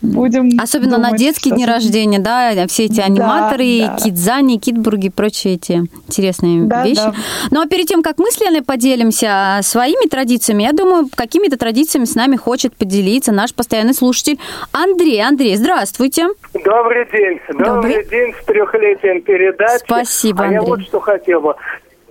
Будем 0.00 0.50
Особенно 0.60 0.96
думать, 0.96 1.12
на 1.12 1.18
детские 1.18 1.54
дни 1.54 1.66
рождения, 1.66 2.18
да, 2.18 2.66
все 2.68 2.84
эти 2.84 3.00
аниматоры, 3.00 3.80
да, 3.80 3.86
да. 3.88 3.96
Кидзани, 3.96 4.58
Китбурги 4.58 5.06
и 5.06 5.10
прочие 5.10 5.54
эти 5.54 5.84
интересные 6.06 6.64
да, 6.64 6.84
вещи. 6.84 6.96
Да. 6.96 7.14
Ну 7.50 7.60
а 7.60 7.66
перед 7.66 7.86
тем, 7.86 8.02
как 8.02 8.18
мы 8.18 8.30
с 8.30 8.40
Леной 8.40 8.62
поделимся 8.62 9.58
своими 9.62 10.08
традициями, 10.08 10.62
я 10.62 10.72
думаю, 10.72 11.08
какими-то 11.14 11.56
традициями 11.56 12.04
с 12.04 12.14
нами 12.14 12.36
хочет 12.36 12.76
поделиться 12.76 13.32
наш 13.32 13.54
постоянный 13.54 13.94
слушатель 13.94 14.38
Андрей. 14.72 15.22
Андрей, 15.22 15.56
здравствуйте. 15.56 16.28
Добрый 16.54 17.06
день. 17.12 17.27
Добрый, 17.48 17.66
Добрый 17.66 18.04
день 18.04 18.34
с 18.34 18.44
трехлетием 18.44 19.22
передачи. 19.22 19.84
Спасибо, 19.84 20.44
Андрей. 20.44 20.58
А 20.58 20.62
я 20.62 20.66
вот 20.66 20.82
что 20.82 21.00
хотел 21.00 21.40
бы 21.40 21.56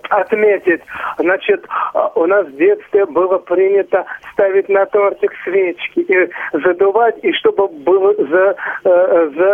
отметить. 0.09 0.81
Значит, 1.17 1.65
у 2.15 2.25
нас 2.25 2.47
в 2.47 2.55
детстве 2.57 3.05
было 3.05 3.37
принято 3.37 4.05
ставить 4.33 4.69
на 4.69 4.85
тортик 4.85 5.31
свечки 5.43 5.99
и 5.99 6.29
задувать, 6.53 7.17
и 7.23 7.31
чтобы 7.33 7.67
было 7.67 8.13
за, 8.15 8.55
э, 8.83 9.31
за 9.35 9.49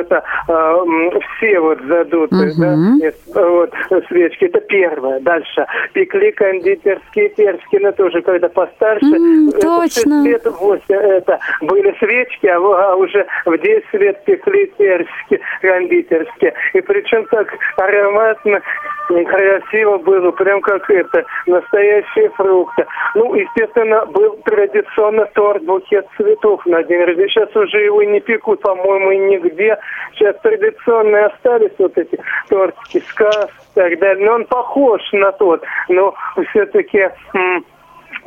это, 0.00 0.22
э, 0.48 1.20
все 1.36 1.60
вот 1.60 1.80
задуты, 1.82 2.36
uh-huh. 2.36 3.12
да, 3.34 3.42
вот, 3.42 3.72
свечки. 4.08 4.44
Это 4.44 4.60
первое. 4.60 5.20
Дальше. 5.20 5.66
Пекли 5.92 6.32
кондитерские 6.32 7.28
персики, 7.30 7.76
но 7.76 7.92
тоже 7.92 8.22
когда 8.22 8.48
постарше. 8.48 9.06
Mm, 9.06 9.48
это 9.50 9.60
точно. 9.60 10.24
Лет 10.24 10.44
8 10.44 10.94
это 10.94 11.38
были 11.60 11.94
свечки, 11.98 12.46
а, 12.46 12.56
а 12.56 12.94
уже 12.96 13.26
в 13.44 13.56
10 13.56 13.84
лет 13.94 14.24
пекли 14.24 14.66
персики 14.76 15.40
кондитерские. 15.60 16.54
И 16.74 16.80
причем 16.80 17.26
так 17.26 17.48
ароматно 17.76 18.60
красиво 19.08 19.97
было, 19.98 20.30
прям 20.32 20.60
как 20.60 20.88
это, 20.90 21.24
настоящие 21.46 22.30
фрукты. 22.30 22.86
Ну, 23.14 23.34
естественно, 23.34 24.06
был 24.06 24.38
традиционно 24.44 25.26
торт 25.34 25.64
букет 25.64 26.06
цветов 26.16 26.64
на 26.66 26.82
день 26.84 27.04
рождения. 27.04 27.28
Сейчас 27.28 27.54
уже 27.54 27.78
его 27.84 28.02
не 28.02 28.20
пекут, 28.20 28.60
по-моему, 28.60 29.12
нигде. 29.12 29.78
Сейчас 30.14 30.36
традиционные 30.40 31.26
остались 31.26 31.72
вот 31.78 31.96
эти 31.96 32.18
тортики, 32.48 33.02
сказ 33.08 33.46
и 33.46 33.74
так 33.74 33.98
далее. 33.98 34.26
Но 34.26 34.34
он 34.34 34.44
похож 34.46 35.00
на 35.12 35.32
тот, 35.32 35.62
но 35.88 36.14
все-таки 36.50 37.10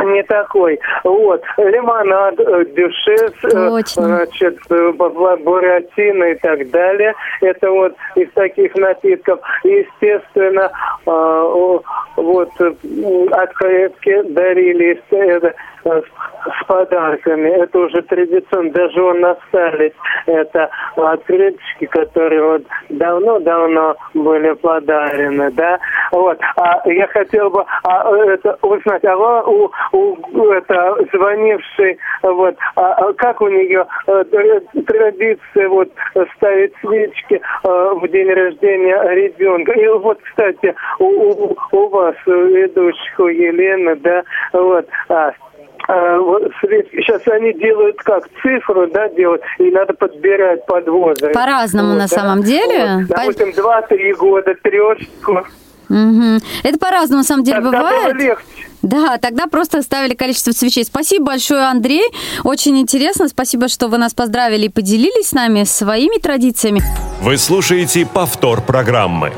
не 0.03 0.23
такой. 0.23 0.79
Вот. 1.03 1.41
Лимонад, 1.57 2.39
э, 2.39 2.65
дюшес, 2.75 3.33
э, 3.43 3.81
значит, 3.85 4.57
э, 4.69 4.91
буратино 4.91 6.23
и 6.25 6.35
так 6.35 6.69
далее. 6.69 7.13
Это 7.41 7.69
вот 7.69 7.95
из 8.15 8.29
таких 8.31 8.75
напитков. 8.75 9.39
Естественно, 9.63 10.71
вот 11.05 12.53
открытки 13.31 14.21
дарили 14.23 15.01
с 15.83 16.65
подарками. 16.67 17.49
Это 17.49 17.79
уже 17.79 18.01
традиционно. 18.03 18.71
Даже 18.71 19.01
он 19.01 19.23
остались. 19.25 19.93
Это 20.25 20.69
открыточки, 20.95 21.85
которые 21.85 22.43
вот 22.43 22.63
давно-давно 22.89 23.95
были 24.13 24.53
подарены, 24.53 25.51
да. 25.51 25.79
Вот. 26.11 26.39
А 26.55 26.81
я 26.89 27.07
хотел 27.07 27.49
бы 27.49 27.63
а, 27.83 28.15
это 28.15 28.57
узнать, 28.61 29.03
а 29.05 29.17
у, 29.17 29.71
у 29.91 30.51
это 30.51 30.95
звонивший, 31.13 31.97
вот, 32.23 32.55
а, 32.75 32.93
а 32.93 33.13
как 33.13 33.41
у 33.41 33.47
нее 33.47 33.85
а, 34.07 34.23
традиция 34.23 35.69
вот 35.69 35.89
ставить 36.37 36.73
свечки 36.81 37.41
а, 37.63 37.93
в 37.93 38.07
день 38.07 38.29
рождения 38.31 39.01
ребенка. 39.13 39.71
И 39.73 39.87
вот, 39.87 40.19
кстати, 40.21 40.75
у, 40.99 41.05
у, 41.05 41.57
у 41.71 41.87
вас, 41.89 42.15
у 42.25 42.31
ведущих, 42.31 43.19
у 43.19 43.27
Елены, 43.27 43.95
да, 43.97 44.23
вот, 44.53 44.87
а, 45.09 45.31
сейчас 45.87 47.21
они 47.27 47.53
делают 47.53 47.97
как 47.97 48.27
цифру, 48.41 48.87
да, 48.87 49.09
делают, 49.09 49.41
и 49.59 49.71
надо 49.71 49.93
подбирать 49.93 50.65
под 50.65 50.87
возраст. 50.87 51.33
По-разному 51.33 51.89
вот, 51.89 51.97
на 51.97 52.07
да. 52.07 52.15
самом 52.15 52.43
деле. 52.43 53.05
Вот, 53.07 53.17
допустим, 53.17 53.49
2-3 53.49 54.15
года, 54.15 54.55
трешку. 54.61 55.45
Угу. 55.89 56.39
Это 56.63 56.77
по-разному, 56.79 57.19
на 57.19 57.23
самом 57.23 57.43
деле, 57.43 57.61
Тогда 57.61 57.79
бывает. 57.79 58.13
Было 58.13 58.21
легче. 58.21 58.45
Да, 58.81 59.17
тогда 59.17 59.47
просто 59.47 59.81
ставили 59.81 60.15
количество 60.15 60.51
свечей. 60.51 60.85
Спасибо 60.85 61.25
большое, 61.25 61.63
Андрей. 61.63 62.05
Очень 62.43 62.79
интересно. 62.79 63.27
Спасибо, 63.27 63.67
что 63.67 63.87
вы 63.87 63.97
нас 63.97 64.13
поздравили 64.13 64.65
и 64.65 64.69
поделились 64.69 65.27
с 65.27 65.33
нами 65.33 65.65
своими 65.65 66.17
традициями. 66.19 66.81
Вы 67.21 67.37
слушаете 67.37 68.07
повтор 68.11 68.61
программы. 68.61 69.33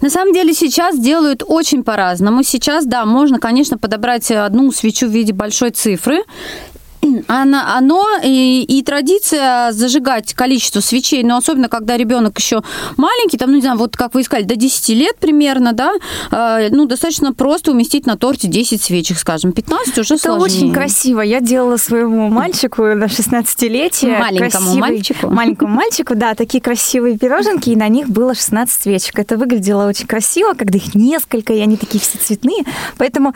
На 0.00 0.10
самом 0.10 0.32
деле 0.32 0.52
сейчас 0.52 0.98
делают 0.98 1.42
очень 1.46 1.82
по-разному. 1.84 2.42
Сейчас, 2.42 2.86
да, 2.86 3.04
можно, 3.04 3.38
конечно, 3.38 3.78
подобрать 3.78 4.30
одну 4.30 4.70
свечу 4.72 5.06
в 5.06 5.10
виде 5.10 5.32
большой 5.32 5.70
цифры, 5.70 6.22
оно, 7.28 7.62
оно 7.76 8.04
и, 8.22 8.62
и 8.62 8.82
традиция 8.82 9.72
зажигать 9.72 10.34
количество 10.34 10.80
свечей, 10.80 11.22
но 11.22 11.36
особенно 11.36 11.68
когда 11.68 11.96
ребенок 11.96 12.38
еще 12.38 12.62
маленький, 12.96 13.38
там, 13.38 13.50
ну, 13.50 13.56
не 13.56 13.62
знаю, 13.62 13.78
вот 13.78 13.96
как 13.96 14.14
вы 14.14 14.22
искали, 14.22 14.42
до 14.42 14.56
10 14.56 14.88
лет 14.90 15.16
примерно, 15.18 15.72
да, 15.72 15.92
э, 16.30 16.68
ну, 16.70 16.86
достаточно 16.86 17.32
просто 17.32 17.72
уместить 17.72 18.06
на 18.06 18.16
торте 18.16 18.48
10 18.48 18.82
свечек, 18.82 19.18
скажем, 19.18 19.52
15 19.52 19.98
уже 19.98 20.14
Это 20.14 20.22
сложнее. 20.22 20.64
очень 20.64 20.72
красиво. 20.72 21.20
Я 21.20 21.40
делала 21.40 21.76
своему 21.76 22.28
мальчику 22.28 22.82
на 22.82 23.04
16-летие. 23.04 24.18
Маленькому 24.18 24.50
красивый, 24.50 24.80
мальчику. 24.80 25.30
Маленькому 25.30 25.74
мальчику, 25.74 26.14
да, 26.14 26.34
такие 26.34 26.60
красивые 26.62 27.18
пироженки, 27.18 27.70
и 27.70 27.76
на 27.76 27.88
них 27.88 28.08
было 28.08 28.34
16 28.34 28.82
свечек. 28.82 29.18
Это 29.18 29.36
выглядело 29.36 29.86
очень 29.86 30.06
красиво, 30.06 30.54
когда 30.54 30.78
их 30.78 30.94
несколько, 30.94 31.52
и 31.52 31.60
они 31.60 31.76
такие 31.76 32.00
все 32.00 32.18
цветные. 32.18 32.64
Поэтому 32.98 33.34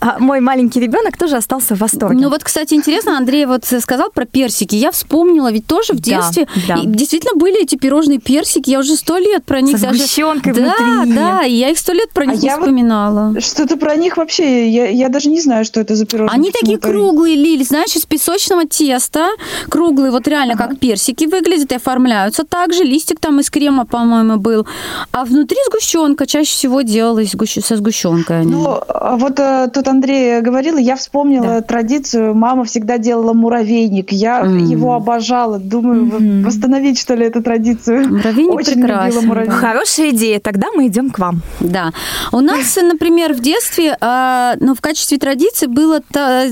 а, 0.00 0.18
мой 0.18 0.40
маленький 0.40 0.80
ребенок 0.80 1.16
тоже 1.16 1.36
остался 1.36 1.74
в 1.74 1.80
восторге. 1.80 2.20
Ну 2.20 2.30
вот, 2.30 2.44
кстати, 2.44 2.74
интересно, 2.74 2.99
интересно, 3.00 3.16
Андрей 3.18 3.46
вот 3.46 3.64
сказал 3.64 4.10
про 4.10 4.24
персики. 4.24 4.74
Я 4.74 4.90
вспомнила, 4.90 5.50
ведь 5.50 5.66
тоже 5.66 5.92
в 5.92 6.00
детстве 6.00 6.46
да, 6.68 6.76
да. 6.76 6.82
действительно 6.84 7.38
были 7.38 7.62
эти 7.62 7.76
пирожные 7.76 8.18
персики. 8.18 8.70
Я 8.70 8.80
уже 8.80 8.96
сто 8.96 9.16
лет 9.18 9.44
про 9.44 9.60
них 9.60 9.78
Со 9.78 9.86
даже... 9.86 9.98
сгущенкой 9.98 10.52
да, 10.52 10.60
внутри. 10.60 11.14
Да, 11.14 11.42
и 11.44 11.52
я 11.52 11.70
их 11.70 11.78
сто 11.78 11.92
лет 11.92 12.10
про 12.10 12.24
а 12.24 12.26
них 12.26 12.42
а 12.42 12.42
не 12.42 12.50
вспоминала. 12.50 13.32
Вот 13.34 13.42
что-то 13.42 13.76
про 13.76 13.96
них 13.96 14.16
вообще, 14.16 14.68
я, 14.68 14.88
я 14.88 15.08
даже 15.08 15.30
не 15.30 15.40
знаю, 15.40 15.64
что 15.64 15.80
это 15.80 15.94
за 15.94 16.06
пирожные. 16.06 16.34
Они 16.34 16.50
такие 16.50 16.78
круглые, 16.78 17.36
Лили, 17.36 17.64
знаешь, 17.64 17.94
из 17.96 18.06
песочного 18.06 18.66
теста. 18.66 19.28
Круглые, 19.68 20.10
вот 20.10 20.28
реально 20.28 20.54
ага. 20.54 20.68
как 20.68 20.78
персики 20.78 21.24
выглядят 21.24 21.72
и 21.72 21.76
оформляются. 21.76 22.44
Также 22.44 22.84
листик 22.84 23.20
там 23.20 23.40
из 23.40 23.50
крема, 23.50 23.86
по-моему, 23.86 24.36
был. 24.38 24.66
А 25.12 25.24
внутри 25.24 25.58
сгущенка 25.66 26.26
чаще 26.26 26.50
всего 26.50 26.82
делалась 26.82 27.34
со 27.64 27.76
сгущенкой. 27.76 28.44
Ну, 28.44 28.80
а 28.88 29.16
вот 29.16 29.38
э, 29.38 29.70
тут 29.72 29.88
Андрей 29.88 30.40
говорил, 30.40 30.76
я 30.76 30.96
вспомнила 30.96 31.46
да. 31.46 31.60
традицию. 31.62 32.34
Мама 32.34 32.64
всегда 32.64 32.89
делала 32.98 33.32
муравейник. 33.32 34.12
Я 34.12 34.42
mm. 34.42 34.60
его 34.60 34.94
обожала. 34.94 35.58
Думаю, 35.58 36.04
mm-hmm. 36.04 36.44
восстановить, 36.44 36.98
что 36.98 37.14
ли, 37.14 37.26
эту 37.26 37.42
традицию. 37.42 38.08
Муравейник 38.08 38.54
Очень 38.54 38.74
прекрасен. 38.74 39.26
муравейник. 39.26 39.54
Хорошая 39.54 40.10
идея. 40.10 40.40
Тогда 40.40 40.68
мы 40.74 40.86
идем 40.86 41.10
к 41.10 41.18
вам. 41.18 41.42
Да. 41.60 41.92
У 42.32 42.40
нас, 42.40 42.76
например, 42.76 43.34
в 43.34 43.40
детстве, 43.40 43.96
ну, 44.00 44.74
в 44.74 44.80
качестве 44.80 45.18
традиции 45.18 45.66
было, 45.66 46.00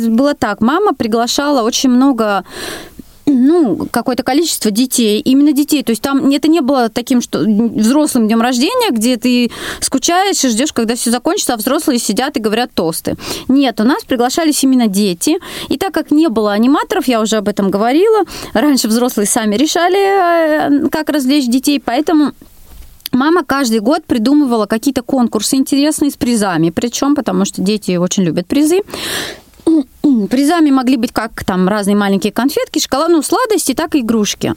было 0.09 0.35
так. 0.35 0.61
Мама 0.61 0.95
приглашала 0.95 1.62
очень 1.62 1.90
много 1.90 2.45
ну, 3.29 3.87
какое-то 3.91 4.23
количество 4.23 4.71
детей, 4.71 5.21
именно 5.21 5.53
детей. 5.53 5.83
То 5.83 5.91
есть 5.91 6.03
там 6.03 6.29
это 6.31 6.49
не 6.49 6.61
было 6.61 6.89
таким, 6.89 7.21
что 7.21 7.41
взрослым 7.41 8.27
днем 8.27 8.41
рождения, 8.41 8.91
где 8.91 9.17
ты 9.17 9.51
скучаешь 9.81 10.45
и 10.45 10.49
ждешь, 10.49 10.73
когда 10.73 10.95
все 10.95 11.11
закончится, 11.11 11.55
а 11.55 11.57
взрослые 11.57 11.99
сидят 11.99 12.37
и 12.37 12.41
говорят 12.41 12.73
тосты. 12.75 13.17
Нет, 13.49 13.81
у 13.81 13.85
нас 13.85 14.05
приглашались 14.05 14.63
именно 14.65 14.87
дети. 14.87 15.39
И 15.69 15.77
так 15.77 15.93
как 15.93 16.11
не 16.11 16.29
было 16.29 16.53
аниматоров, 16.53 17.09
я 17.09 17.21
уже 17.21 17.37
об 17.37 17.49
этом 17.49 17.71
говорила, 17.71 18.25
раньше 18.55 18.89
взрослые 18.89 19.27
сами 19.27 19.57
решали, 19.57 20.85
э, 20.85 20.89
как 20.89 21.11
развлечь 21.11 21.47
детей, 21.47 21.81
поэтому 21.85 22.33
Мама 23.11 23.43
каждый 23.43 23.81
год 23.81 24.05
придумывала 24.05 24.67
какие-то 24.67 25.03
конкурсы 25.03 25.57
интересные 25.57 26.11
с 26.11 26.17
призами. 26.17 26.69
Причем, 26.69 27.15
потому 27.15 27.47
что 27.47 27.63
дети 27.63 27.97
очень 27.97 28.23
любят 28.23 28.47
призы. 28.47 28.83
Призами 30.31 30.71
могли 30.71 30.97
быть 30.97 31.12
как 31.12 31.45
там 31.45 31.69
разные 31.69 31.97
маленькие 31.97 32.33
конфетки, 32.33 32.79
шоколад, 32.79 33.09
ну, 33.09 33.23
сладости, 33.23 33.75
так 33.75 33.95
и 33.95 34.00
игрушки. 34.00 34.55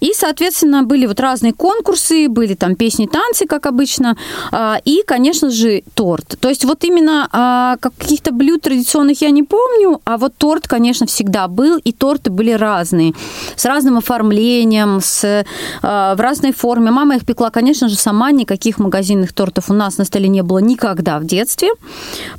И, 0.00 0.12
соответственно, 0.14 0.82
были 0.82 1.06
вот 1.06 1.20
разные 1.20 1.52
конкурсы, 1.52 2.28
были 2.28 2.54
там 2.54 2.74
песни, 2.74 3.06
танцы, 3.06 3.46
как 3.46 3.66
обычно, 3.66 4.16
а, 4.50 4.80
и, 4.84 5.02
конечно 5.06 5.50
же, 5.50 5.82
торт. 5.94 6.36
То 6.40 6.48
есть 6.48 6.64
вот 6.64 6.84
именно 6.84 7.28
а, 7.32 7.76
каких-то 7.78 8.32
блюд 8.32 8.62
традиционных 8.62 9.22
я 9.22 9.30
не 9.30 9.42
помню, 9.42 10.00
а 10.04 10.16
вот 10.16 10.34
торт, 10.36 10.66
конечно, 10.66 11.06
всегда 11.06 11.48
был, 11.48 11.78
и 11.78 11.92
торты 11.92 12.30
были 12.30 12.52
разные, 12.52 13.14
с 13.56 13.64
разным 13.64 13.98
оформлением, 13.98 15.00
с, 15.00 15.44
а, 15.82 16.14
в 16.14 16.20
разной 16.20 16.52
форме. 16.52 16.90
Мама 16.90 17.16
их 17.16 17.24
пекла, 17.24 17.50
конечно 17.50 17.88
же, 17.88 17.96
сама, 17.96 18.30
никаких 18.32 18.78
магазинных 18.78 19.32
тортов 19.32 19.70
у 19.70 19.74
нас 19.74 19.98
на 19.98 20.04
столе 20.04 20.28
не 20.28 20.42
было 20.42 20.58
никогда 20.58 21.18
в 21.18 21.24
детстве, 21.24 21.68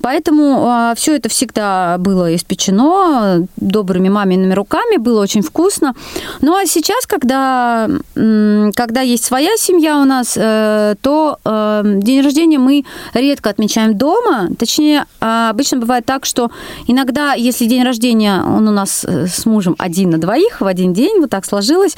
поэтому 0.02 0.94
все 0.96 1.16
это 1.16 1.30
всегда 1.30 1.98
было 2.00 2.32
из 2.32 2.44
испечено 2.50 3.48
добрыми 3.58 4.10
мамиными 4.10 4.54
руками, 4.54 4.98
было 4.98 5.22
очень 5.22 5.42
вкусно. 5.42 5.94
Ну 6.42 6.56
а 6.56 6.66
сейчас, 6.66 7.06
когда, 7.06 7.88
когда 8.14 9.02
есть 9.02 9.24
своя 9.24 9.56
семья 9.58 10.00
у 10.00 10.06
нас, 10.06 10.34
э, 10.36 10.96
то 11.02 11.38
э, 11.46 11.82
день 11.86 12.22
рождения 12.22 12.58
мы 12.58 12.86
редко 13.14 13.50
отмечаем 13.50 13.98
дома. 13.98 14.50
Точнее, 14.58 15.06
а, 15.22 15.50
обычно 15.52 15.78
бывает 15.78 16.06
так, 16.06 16.26
что 16.26 16.50
иногда, 16.88 17.34
если 17.34 17.66
день 17.66 17.84
рождения 17.84 18.42
он 18.44 18.68
у 18.68 18.72
нас 18.72 19.06
э, 19.06 19.28
с 19.28 19.46
мужем 19.46 19.76
один 19.78 20.10
на 20.10 20.18
двоих 20.18 20.62
в 20.62 20.66
один 20.66 20.94
день, 20.94 21.20
вот 21.20 21.30
так 21.30 21.46
сложилось, 21.46 21.96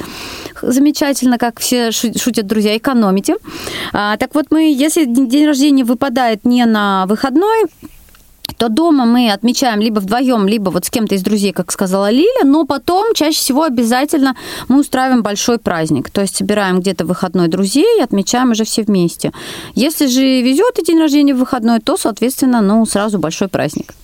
замечательно, 0.60 1.38
как 1.38 1.60
все 1.60 1.90
шутят 1.92 2.46
друзья, 2.46 2.76
экономите. 2.76 3.36
А, 3.92 4.16
так 4.16 4.34
вот 4.34 4.46
мы, 4.50 4.72
если 4.72 5.04
день 5.04 5.46
рождения 5.46 5.84
выпадает 5.84 6.44
не 6.44 6.64
на 6.66 7.06
выходной, 7.06 7.66
то 8.56 8.68
дома 8.68 9.04
мы 9.04 9.30
отмечаем 9.30 9.80
либо 9.80 10.00
вдвоем, 10.00 10.46
либо 10.48 10.70
вот 10.70 10.84
с 10.84 10.90
кем-то 10.90 11.14
из 11.14 11.22
друзей, 11.22 11.52
как 11.52 11.72
сказала 11.72 12.10
Лиля, 12.10 12.44
но 12.44 12.64
потом 12.64 13.14
чаще 13.14 13.38
всего 13.38 13.64
обязательно 13.64 14.36
мы 14.68 14.80
устраиваем 14.80 15.22
большой 15.22 15.58
праздник. 15.58 16.10
То 16.10 16.20
есть 16.20 16.36
собираем 16.36 16.80
где-то 16.80 17.04
выходной 17.04 17.48
друзей 17.48 17.98
и 17.98 18.02
отмечаем 18.02 18.50
уже 18.50 18.64
все 18.64 18.82
вместе. 18.82 19.32
Если 19.74 20.06
же 20.06 20.20
везет 20.20 20.78
и 20.78 20.84
день 20.84 20.98
рождения 20.98 21.34
в 21.34 21.38
выходной, 21.38 21.80
то, 21.80 21.96
соответственно, 21.96 22.60
ну, 22.60 22.84
сразу 22.86 23.18
большой 23.18 23.48
праздник. 23.48 23.94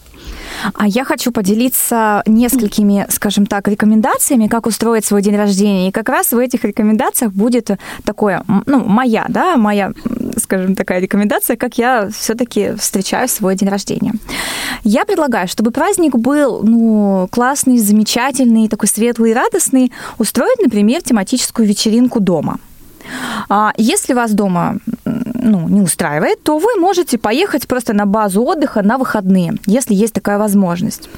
А 0.75 0.87
я 0.87 1.05
хочу 1.05 1.33
поделиться 1.33 2.23
несколькими, 2.27 3.07
скажем 3.09 3.47
так, 3.47 3.69
рекомендациями, 3.69 4.47
как 4.47 4.67
устроить 4.67 5.05
свой 5.05 5.23
день 5.23 5.37
рождения. 5.37 5.89
И 5.89 5.93
как 5.93 6.09
раз 6.09 6.33
в 6.33 6.39
этих 6.39 6.65
рекомендациях 6.65 7.33
будет 7.33 7.71
такое, 8.05 8.43
ну, 8.67 8.85
моя, 8.85 9.27
да, 9.29 9.57
моя, 9.57 9.93
скажем, 10.37 10.75
такая 10.75 11.01
рекомендация, 11.01 11.57
как 11.57 11.79
я 11.79 12.09
все-таки 12.11 12.73
встречаю 12.77 13.29
свой 13.29 13.55
день 13.57 13.69
рождения. 13.69 14.13
Я 14.85 15.05
предлагаю, 15.05 15.49
чтобы 15.49 15.71
праздник 15.71 16.17
был, 16.17 16.63
ну, 16.63 17.29
классный, 17.31 17.79
замечательный, 17.79 18.69
такой 18.69 18.89
светлый 18.89 19.33
и 19.33 19.35
радостный, 19.35 19.93
устроить, 20.19 20.61
например, 20.63 21.03
тематическую 21.03 21.67
вечеринку 21.67 22.21
дома. 22.21 22.59
А 23.49 23.73
если 23.77 24.13
вас 24.13 24.33
дома 24.33 24.79
ну, 25.39 25.69
не 25.69 25.81
устраивает, 25.81 26.43
то 26.43 26.59
вы 26.59 26.79
можете 26.79 27.19
поехать 27.19 27.67
просто 27.67 27.93
на 27.93 28.07
базу 28.07 28.43
отдыха 28.43 28.83
на 28.83 28.99
выходные, 28.99 29.55
если 29.67 29.95
есть 29.95 30.15
такая 30.15 30.39
возможность. 30.39 31.09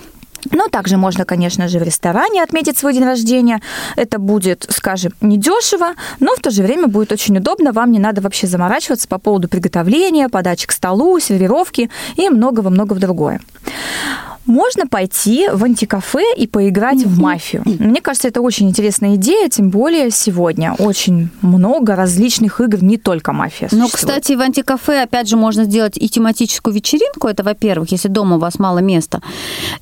Но 0.50 0.68
также 0.68 0.96
можно, 0.96 1.24
конечно 1.24 1.68
же, 1.68 1.78
в 1.78 1.82
ресторане 1.82 2.42
отметить 2.42 2.78
свой 2.78 2.94
день 2.94 3.04
рождения. 3.04 3.60
Это 3.96 4.18
будет, 4.18 4.66
скажем, 4.70 5.12
недешево, 5.20 5.94
но 6.18 6.34
в 6.34 6.40
то 6.40 6.50
же 6.50 6.62
время 6.62 6.86
будет 6.86 7.12
очень 7.12 7.36
удобно. 7.36 7.72
Вам 7.72 7.92
не 7.92 7.98
надо 7.98 8.22
вообще 8.22 8.46
заморачиваться 8.46 9.06
по 9.06 9.18
поводу 9.18 9.48
приготовления, 9.48 10.28
подачи 10.28 10.66
к 10.66 10.72
столу, 10.72 11.18
сервировки 11.20 11.90
и 12.16 12.28
многого-многого 12.30 13.00
другое 13.00 13.40
можно 14.46 14.86
пойти 14.86 15.48
в 15.52 15.64
антикафе 15.64 16.24
и 16.36 16.46
поиграть 16.46 17.04
в 17.04 17.18
мафию. 17.20 17.62
Мне 17.64 18.00
кажется, 18.00 18.28
это 18.28 18.40
очень 18.40 18.68
интересная 18.68 19.14
идея, 19.16 19.48
тем 19.48 19.70
более 19.70 20.10
сегодня 20.10 20.74
очень 20.78 21.28
много 21.42 21.94
различных 21.96 22.60
игр, 22.60 22.82
не 22.82 22.98
только 22.98 23.32
мафия. 23.32 23.68
Но, 23.72 23.88
кстати, 23.88 24.32
в 24.32 24.40
антикафе, 24.40 25.02
опять 25.02 25.28
же, 25.28 25.36
можно 25.36 25.64
сделать 25.64 25.96
и 25.96 26.08
тематическую 26.08 26.74
вечеринку, 26.74 27.28
это, 27.28 27.42
во-первых, 27.42 27.92
если 27.92 28.08
дома 28.08 28.36
у 28.36 28.38
вас 28.38 28.58
мало 28.58 28.78
места. 28.78 29.20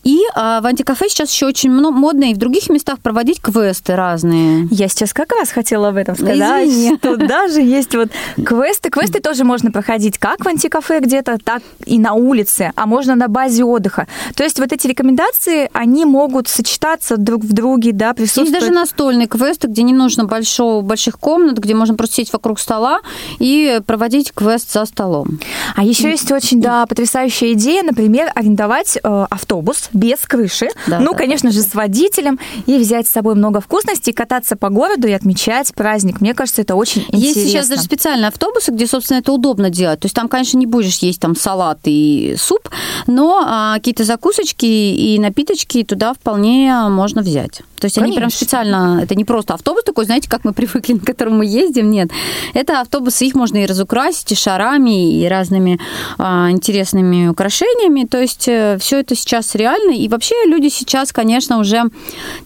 И 0.04 0.18
а, 0.34 0.60
в 0.60 0.66
антикафе 0.66 1.08
сейчас 1.08 1.32
еще 1.32 1.46
очень 1.46 1.70
модно 1.70 2.30
и 2.30 2.34
в 2.34 2.38
других 2.38 2.68
местах 2.68 2.98
проводить 3.00 3.40
квесты 3.40 3.96
разные. 3.96 4.68
Я 4.70 4.88
сейчас 4.88 5.12
как 5.12 5.32
раз 5.32 5.50
хотела 5.50 5.88
об 5.88 5.96
этом 5.96 6.16
сказать, 6.16 6.68
Извини. 6.68 6.96
что 6.98 7.16
даже 7.16 7.60
есть 7.60 7.94
вот 7.94 8.10
квесты. 8.44 8.90
Квесты 8.90 9.20
тоже 9.20 9.44
можно 9.44 9.70
проходить 9.70 10.18
как 10.18 10.44
в 10.44 10.48
антикафе 10.48 11.00
где-то, 11.00 11.38
так 11.42 11.62
и 11.86 11.98
на 11.98 12.14
улице, 12.14 12.72
а 12.74 12.86
можно 12.86 13.14
на 13.14 13.28
базе 13.28 13.64
отдыха. 13.64 14.06
То 14.34 14.44
есть 14.48 14.58
вот 14.58 14.72
эти 14.72 14.86
рекомендации, 14.86 15.70
они 15.72 16.04
могут 16.04 16.48
сочетаться 16.48 17.16
друг 17.16 17.44
в 17.44 17.52
друге, 17.52 17.92
да, 17.92 18.14
присутствовать. 18.14 18.50
Есть 18.50 18.60
даже 18.60 18.72
настольные 18.72 19.28
квесты, 19.28 19.68
где 19.68 19.82
не 19.82 19.92
нужно 19.92 20.24
большого, 20.24 20.80
больших 20.80 21.18
комнат, 21.18 21.58
где 21.58 21.74
можно 21.74 21.94
просто 21.94 22.16
сидеть 22.16 22.32
вокруг 22.32 22.58
стола 22.58 23.00
и 23.38 23.80
проводить 23.86 24.32
квест 24.32 24.72
за 24.72 24.84
столом. 24.86 25.38
А 25.76 25.84
еще 25.84 26.10
есть 26.10 26.30
очень, 26.32 26.60
да, 26.60 26.86
потрясающая 26.86 27.52
идея, 27.52 27.82
например, 27.82 28.30
арендовать 28.34 28.98
э, 29.02 29.26
автобус 29.30 29.88
без 29.92 30.18
крыши, 30.20 30.68
да, 30.86 30.98
ну, 30.98 31.12
да, 31.12 31.18
конечно 31.18 31.50
да. 31.50 31.54
же, 31.54 31.62
с 31.62 31.74
водителем, 31.74 32.38
и 32.66 32.78
взять 32.78 33.06
с 33.06 33.10
собой 33.10 33.34
много 33.34 33.60
вкусностей, 33.60 34.12
кататься 34.12 34.56
по 34.56 34.70
городу 34.70 35.06
и 35.08 35.12
отмечать 35.12 35.74
праздник. 35.74 36.20
Мне 36.20 36.34
кажется, 36.34 36.62
это 36.62 36.74
очень 36.74 37.02
есть 37.02 37.12
интересно. 37.12 37.38
Есть 37.40 37.50
сейчас 37.50 37.68
даже 37.68 37.82
специальные 37.82 38.28
автобусы, 38.28 38.72
где, 38.72 38.86
собственно, 38.86 39.18
это 39.18 39.32
удобно 39.32 39.70
делать. 39.70 40.00
То 40.00 40.06
есть 40.06 40.14
там, 40.14 40.28
конечно, 40.28 40.58
не 40.58 40.66
будешь 40.66 40.98
есть 40.98 41.20
там 41.20 41.36
салат 41.36 41.80
и 41.84 42.36
суп, 42.38 42.68
но 43.06 43.44
а, 43.44 43.74
какие-то 43.74 44.04
закусочки 44.38 44.66
и 44.66 45.18
напиточки 45.18 45.84
туда 45.84 46.14
вполне 46.14 46.72
можно 46.88 47.22
взять. 47.22 47.62
То 47.78 47.84
есть 47.86 47.94
Конечно. 47.94 48.12
они 48.12 48.16
прям 48.16 48.30
специально, 48.30 49.00
это 49.02 49.14
не 49.14 49.24
просто 49.24 49.54
автобус 49.54 49.84
такой, 49.84 50.04
знаете, 50.04 50.28
как 50.28 50.44
мы 50.44 50.52
привыкли, 50.54 50.94
на 50.94 51.00
котором 51.00 51.38
мы 51.38 51.46
ездим, 51.46 51.90
нет. 51.90 52.10
Это 52.54 52.80
автобусы, 52.80 53.26
их 53.26 53.34
можно 53.34 53.58
и 53.58 53.66
разукрасить, 53.66 54.32
и 54.32 54.34
шарами, 54.34 55.20
и 55.20 55.28
разными 55.28 55.78
а, 56.18 56.50
интересными 56.50 57.28
украшениями. 57.28 58.04
То 58.04 58.20
есть 58.20 58.48
э, 58.48 58.78
все 58.80 59.00
это 59.00 59.14
сейчас 59.14 59.54
реально. 59.54 59.92
И 59.92 60.08
вообще 60.08 60.34
люди 60.46 60.68
сейчас, 60.68 61.12
конечно, 61.12 61.58
уже 61.58 61.84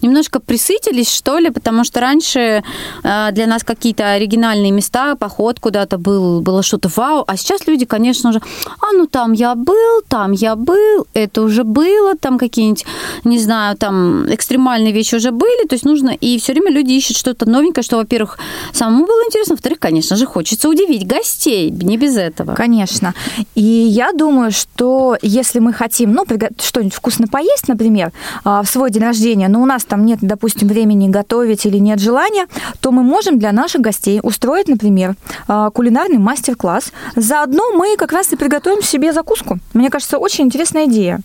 немножко 0.01 0.39
присытились, 0.39 1.11
что 1.11 1.39
ли, 1.39 1.49
потому 1.49 1.83
что 1.83 1.99
раньше 1.99 2.63
а, 3.03 3.31
для 3.31 3.47
нас 3.47 3.63
какие-то 3.63 4.11
оригинальные 4.11 4.71
места, 4.71 5.15
поход 5.15 5.59
куда-то 5.59 5.97
был, 5.97 6.41
было 6.41 6.61
что-то 6.61 6.89
вау, 6.95 7.23
а 7.27 7.37
сейчас 7.37 7.67
люди, 7.67 7.85
конечно 7.85 8.31
же, 8.31 8.41
а 8.81 8.93
ну 8.93 9.07
там 9.07 9.33
я 9.33 9.55
был, 9.55 10.01
там 10.07 10.31
я 10.31 10.55
был, 10.55 11.07
это 11.13 11.41
уже 11.41 11.63
было, 11.63 11.82
там 12.19 12.37
какие-нибудь, 12.37 12.85
не 13.23 13.39
знаю, 13.39 13.77
там 13.77 14.31
экстремальные 14.33 14.93
вещи 14.93 15.15
уже 15.15 15.31
были, 15.31 15.67
то 15.67 15.75
есть 15.75 15.85
нужно, 15.85 16.09
и 16.09 16.39
все 16.39 16.53
время 16.53 16.71
люди 16.71 16.91
ищут 16.91 17.17
что-то 17.17 17.49
новенькое, 17.49 17.83
что, 17.83 17.97
во-первых, 17.97 18.37
самому 18.71 19.05
было 19.05 19.25
интересно, 19.25 19.55
во-вторых, 19.55 19.79
конечно 19.79 20.15
же, 20.15 20.25
хочется 20.25 20.69
удивить 20.69 21.07
гостей, 21.07 21.69
не 21.69 21.97
без 21.97 22.17
этого. 22.17 22.55
Конечно. 22.55 23.13
И 23.55 23.61
я 23.61 24.11
думаю, 24.13 24.51
что 24.51 25.17
если 25.21 25.59
мы 25.59 25.73
хотим, 25.73 26.13
ну, 26.13 26.25
что-нибудь 26.59 26.93
вкусно 26.93 27.27
поесть, 27.27 27.67
например, 27.67 28.11
а, 28.43 28.63
в 28.63 28.67
свой 28.67 28.91
день 28.91 29.03
рождения, 29.03 29.47
но 29.47 29.61
у 29.61 29.65
нас 29.65 29.83
там 29.83 30.05
нет, 30.05 30.19
допустим, 30.21 30.67
времени 30.67 31.09
готовить 31.09 31.65
или 31.65 31.77
нет 31.77 31.99
желания, 31.99 32.47
то 32.81 32.91
мы 32.91 33.03
можем 33.03 33.39
для 33.39 33.51
наших 33.51 33.81
гостей 33.81 34.19
устроить, 34.23 34.67
например, 34.67 35.15
а, 35.47 35.69
кулинарный 35.69 36.17
мастер-класс. 36.17 36.91
Заодно 37.15 37.71
мы 37.73 37.95
как 37.97 38.11
раз 38.11 38.31
и 38.33 38.35
приготовим 38.35 38.81
себе 38.81 39.13
закуску. 39.13 39.59
Мне 39.73 39.89
кажется, 39.89 40.17
очень 40.17 40.45
интересная 40.45 40.85
идея. 40.85 41.19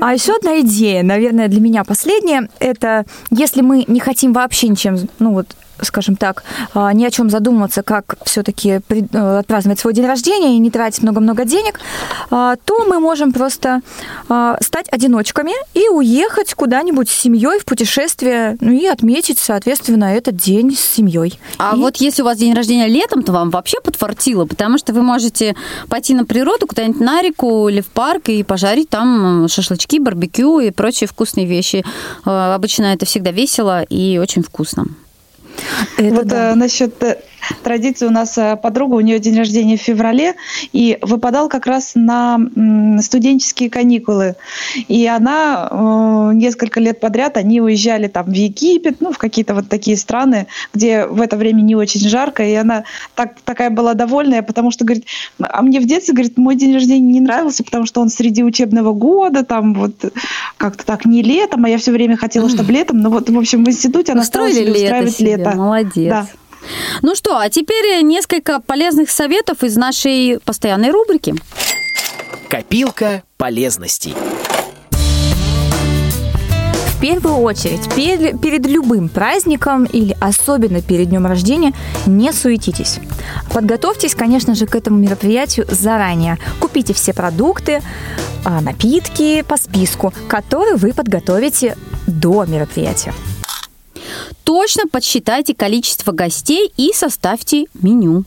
А 0.00 0.14
еще 0.14 0.36
одна 0.36 0.60
идея, 0.60 1.02
наверное, 1.02 1.48
для 1.48 1.60
меня 1.60 1.82
последняя, 1.84 2.48
это 2.60 3.04
если 3.30 3.62
мы 3.62 3.84
не 3.88 3.98
хотим 3.98 4.32
вообще 4.32 4.68
ничем, 4.68 4.96
ну 5.18 5.32
вот, 5.32 5.48
скажем 5.82 6.16
так, 6.16 6.44
а, 6.74 6.92
ни 6.92 7.04
о 7.04 7.10
чем 7.10 7.30
задумываться, 7.30 7.82
как 7.82 8.16
все-таки 8.24 8.80
э, 8.88 9.38
отпраздновать 9.38 9.80
свой 9.80 9.94
день 9.94 10.06
рождения 10.06 10.56
и 10.56 10.58
не 10.58 10.70
тратить 10.70 11.02
много-много 11.02 11.44
денег, 11.44 11.80
а, 12.30 12.56
то 12.64 12.84
мы 12.84 13.00
можем 13.00 13.32
просто 13.32 13.80
а, 14.28 14.58
стать 14.60 14.88
одиночками 14.90 15.52
и 15.74 15.88
уехать 15.88 16.54
куда-нибудь 16.54 17.08
с 17.08 17.14
семьей 17.14 17.58
в 17.60 17.64
путешествие, 17.64 18.56
ну 18.60 18.72
и 18.72 18.86
отметить, 18.86 19.38
соответственно, 19.38 20.04
этот 20.04 20.36
день 20.36 20.74
с 20.74 20.80
семьей. 20.80 21.38
А 21.58 21.74
и... 21.76 21.78
вот 21.78 21.96
если 21.96 22.22
у 22.22 22.24
вас 22.24 22.38
день 22.38 22.54
рождения 22.54 22.86
летом, 22.86 23.22
то 23.22 23.32
вам 23.32 23.50
вообще 23.50 23.80
подфартило, 23.80 24.44
потому 24.44 24.78
что 24.78 24.92
вы 24.92 25.02
можете 25.02 25.54
пойти 25.88 26.14
на 26.14 26.24
природу, 26.24 26.66
куда-нибудь 26.66 27.00
на 27.00 27.22
реку 27.22 27.68
или 27.68 27.80
в 27.80 27.86
парк 27.86 28.28
и 28.28 28.42
пожарить 28.42 28.88
там 28.90 29.48
шашлычки, 29.48 29.98
барбекю 29.98 30.60
и 30.60 30.70
прочие 30.70 31.08
вкусные 31.08 31.46
вещи. 31.46 31.84
Э, 32.24 32.54
обычно 32.54 32.86
это 32.86 33.06
всегда 33.06 33.30
весело 33.30 33.82
и 33.82 34.18
очень 34.18 34.42
вкусно. 34.42 34.86
Это 35.96 36.14
вот 36.14 36.26
да. 36.26 36.52
Э, 36.52 36.54
насчет 36.54 36.94
традиции 37.62 38.06
у 38.06 38.10
нас 38.10 38.36
э, 38.38 38.56
подруга, 38.56 38.94
у 38.94 39.00
нее 39.00 39.18
день 39.18 39.36
рождения 39.36 39.76
в 39.76 39.80
феврале, 39.80 40.34
и 40.72 40.98
выпадал 41.02 41.48
как 41.48 41.66
раз 41.66 41.92
на 41.94 42.38
студенческие 43.00 43.70
каникулы. 43.70 44.36
И 44.88 45.06
она 45.06 45.68
э, 45.70 46.30
несколько 46.34 46.80
лет 46.80 47.00
подряд, 47.00 47.36
они 47.36 47.60
уезжали 47.60 48.08
там 48.08 48.26
в 48.26 48.32
Египет, 48.32 49.00
ну, 49.00 49.12
в 49.12 49.18
какие-то 49.18 49.54
вот 49.54 49.68
такие 49.68 49.96
страны, 49.96 50.46
где 50.74 51.06
в 51.06 51.20
это 51.20 51.36
время 51.36 51.60
не 51.60 51.74
очень 51.74 52.00
жарко, 52.00 52.42
и 52.44 52.54
она 52.54 52.84
так, 53.14 53.36
такая 53.44 53.70
была 53.70 53.94
довольная, 53.94 54.42
потому 54.42 54.70
что, 54.70 54.84
говорит, 54.84 55.04
а 55.38 55.62
мне 55.62 55.80
в 55.80 55.86
детстве, 55.86 56.14
говорит, 56.14 56.36
мой 56.38 56.56
день 56.56 56.74
рождения 56.74 57.12
не 57.12 57.20
нравился, 57.20 57.64
потому 57.64 57.86
что 57.86 58.00
он 58.00 58.08
среди 58.08 58.42
учебного 58.42 58.92
года, 58.92 59.44
там 59.44 59.74
вот 59.74 60.12
как-то 60.56 60.84
так 60.84 61.04
не 61.04 61.22
летом, 61.22 61.64
а 61.64 61.68
я 61.68 61.78
все 61.78 61.92
время 61.92 62.16
хотела, 62.16 62.48
чтобы 62.48 62.72
летом, 62.72 62.98
но 62.98 63.10
вот, 63.10 63.28
в 63.30 63.38
общем, 63.38 63.64
в 63.64 63.68
институте 63.68 64.12
она 64.12 64.24
стала 64.24 64.50
себе 64.50 64.70
устраивать 64.70 65.20
лето. 65.20 65.38
лето. 65.38 65.56
Молодец. 65.56 66.10
Да. 66.10 66.26
Ну 67.02 67.14
что, 67.14 67.38
а 67.38 67.48
теперь 67.48 68.02
несколько 68.02 68.60
полезных 68.60 69.10
советов 69.10 69.62
из 69.62 69.76
нашей 69.76 70.38
постоянной 70.44 70.90
рубрики. 70.90 71.34
Копилка 72.48 73.22
полезностей. 73.36 74.14
В 76.98 77.00
первую 77.00 77.36
очередь, 77.36 77.94
перед, 77.94 78.40
перед 78.40 78.66
любым 78.66 79.08
праздником 79.08 79.84
или 79.84 80.16
особенно 80.18 80.82
перед 80.82 81.10
днем 81.10 81.26
рождения 81.26 81.72
не 82.06 82.32
суетитесь. 82.32 82.98
Подготовьтесь, 83.52 84.16
конечно 84.16 84.56
же, 84.56 84.66
к 84.66 84.74
этому 84.74 84.98
мероприятию 84.98 85.64
заранее. 85.68 86.38
Купите 86.58 86.94
все 86.94 87.14
продукты, 87.14 87.82
а, 88.44 88.60
напитки 88.60 89.42
по 89.42 89.56
списку, 89.56 90.12
которые 90.26 90.74
вы 90.74 90.92
подготовите 90.92 91.76
до 92.08 92.44
мероприятия 92.46 93.14
точно 94.44 94.84
подсчитайте 94.86 95.54
количество 95.54 96.12
гостей 96.12 96.72
и 96.76 96.92
составьте 96.94 97.66
меню. 97.74 98.24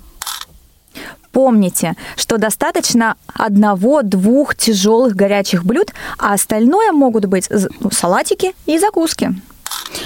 Помните, 1.32 1.96
что 2.18 2.38
достаточно 2.38 3.16
одного-двух 3.34 4.56
тяжелых 4.56 5.16
горячих 5.16 5.64
блюд, 5.64 5.94
а 6.18 6.34
остальное 6.34 6.92
могут 6.92 7.26
быть 7.26 7.50
ну, 7.80 7.90
салатики 7.90 8.54
и 8.66 8.78
закуски. 8.78 9.34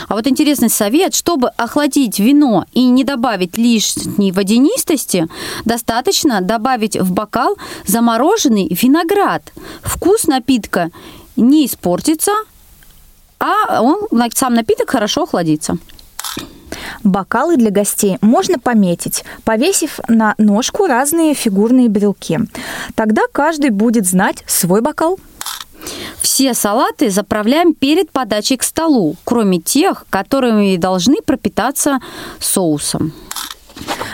А 0.08 0.16
вот 0.16 0.28
интересный 0.28 0.70
совет, 0.70 1.16
чтобы 1.16 1.50
охладить 1.50 2.20
вино 2.20 2.66
и 2.74 2.86
не 2.86 3.04
добавить 3.04 3.58
лишней 3.58 4.32
водянистости, 4.32 5.28
достаточно 5.64 6.42
добавить 6.42 6.96
в 6.98 7.12
бокал 7.12 7.58
замороженный 7.86 8.68
виноград. 8.82 9.52
Вкус 9.84 10.28
напитка 10.28 10.92
не 11.36 11.66
испортится, 11.66 12.32
а 13.46 13.82
он, 13.82 14.08
сам 14.34 14.54
напиток 14.54 14.90
хорошо 14.90 15.24
охладится. 15.24 15.78
Бокалы 17.04 17.58
для 17.58 17.70
гостей 17.70 18.18
можно 18.22 18.58
пометить, 18.58 19.24
повесив 19.44 20.00
на 20.08 20.34
ножку 20.38 20.88
разные 20.88 21.36
фигурные 21.36 21.88
брелки. 21.88 22.40
Тогда 22.96 23.22
каждый 23.32 23.70
будет 23.70 24.08
знать 24.08 24.44
свой 24.48 24.82
бокал. 24.82 25.20
Все 26.20 26.56
салаты 26.56 27.12
заправляем 27.12 27.76
перед 27.76 28.12
подачей 28.12 28.58
к 28.58 28.64
столу, 28.64 29.16
кроме 29.24 29.60
тех, 29.60 30.06
которые 30.10 30.80
должны 30.80 31.22
пропитаться 31.22 32.00
соусом. 32.40 33.14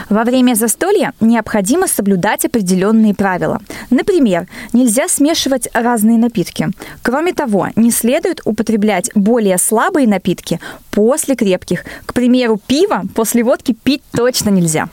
Во 0.09 0.23
время 0.23 0.55
застолья 0.55 1.13
необходимо 1.19 1.87
соблюдать 1.87 2.45
определенные 2.45 3.13
правила. 3.13 3.61
Например, 3.89 4.47
нельзя 4.73 5.07
смешивать 5.07 5.69
разные 5.73 6.17
напитки. 6.17 6.69
Кроме 7.01 7.33
того, 7.33 7.69
не 7.75 7.91
следует 7.91 8.41
употреблять 8.45 9.09
более 9.15 9.57
слабые 9.57 10.07
напитки 10.07 10.59
после 10.91 11.35
крепких. 11.35 11.85
К 12.05 12.13
примеру, 12.13 12.59
пиво 12.67 13.03
после 13.15 13.43
водки 13.43 13.73
пить 13.83 14.01
точно 14.11 14.49
нельзя. 14.49 14.89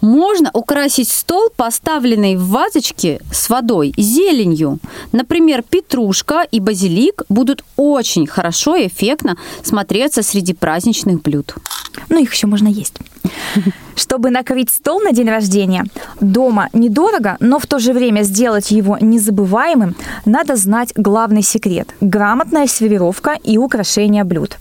Можно 0.00 0.50
украсить 0.52 1.08
стол, 1.08 1.50
поставленный 1.54 2.36
в 2.36 2.48
вазочке 2.48 3.20
с 3.32 3.48
водой, 3.50 3.92
зеленью. 3.96 4.78
Например, 5.12 5.62
петрушка 5.62 6.46
и 6.48 6.60
базилик 6.60 7.22
будут 7.28 7.64
очень 7.76 8.26
хорошо 8.26 8.76
и 8.76 8.86
эффектно 8.86 9.36
смотреться 9.64 10.22
среди 10.22 10.54
праздничных 10.54 11.20
блюд. 11.22 11.54
Ну, 12.08 12.22
их 12.22 12.32
еще 12.32 12.46
можно 12.46 12.68
есть. 12.68 12.94
Чтобы 13.96 14.30
накрыть 14.30 14.70
стол 14.70 15.00
на 15.00 15.12
день 15.12 15.28
рождения 15.28 15.84
дома 16.20 16.68
недорого, 16.72 17.36
но 17.40 17.58
в 17.58 17.66
то 17.66 17.78
же 17.78 17.92
время 17.92 18.22
сделать 18.22 18.70
его 18.70 18.96
незабываемым, 19.00 19.96
надо 20.24 20.56
знать 20.56 20.92
главный 20.94 21.42
секрет– 21.42 21.88
грамотная 22.00 22.66
сервировка 22.66 23.36
и 23.42 23.58
украшение 23.58 24.24
блюд. 24.24 24.56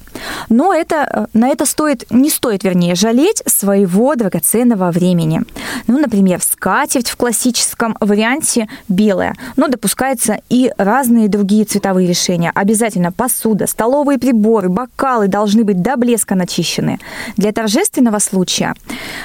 Но 0.49 0.73
это, 0.73 1.27
э, 1.33 1.37
на 1.37 1.49
это 1.49 1.65
стоит, 1.65 2.05
не 2.09 2.29
стоит, 2.29 2.63
вернее, 2.63 2.95
жалеть 2.95 3.43
своего 3.45 4.15
драгоценного 4.15 4.91
времени. 4.91 5.41
Ну, 5.87 5.99
например, 5.99 6.41
скатерть 6.41 7.09
в 7.09 7.15
классическом 7.15 7.95
варианте 7.99 8.67
белая, 8.87 9.35
но 9.55 9.67
допускаются 9.67 10.39
и 10.49 10.71
разные 10.77 11.27
другие 11.27 11.65
цветовые 11.65 12.07
решения. 12.07 12.51
Обязательно 12.55 13.11
посуда, 13.11 13.67
столовые 13.67 14.17
приборы, 14.17 14.69
бокалы 14.69 15.27
должны 15.27 15.63
быть 15.63 15.81
до 15.81 15.95
блеска 15.97 16.35
начищены. 16.35 16.99
Для 17.35 17.51
торжественного 17.51 18.19
случая 18.19 18.46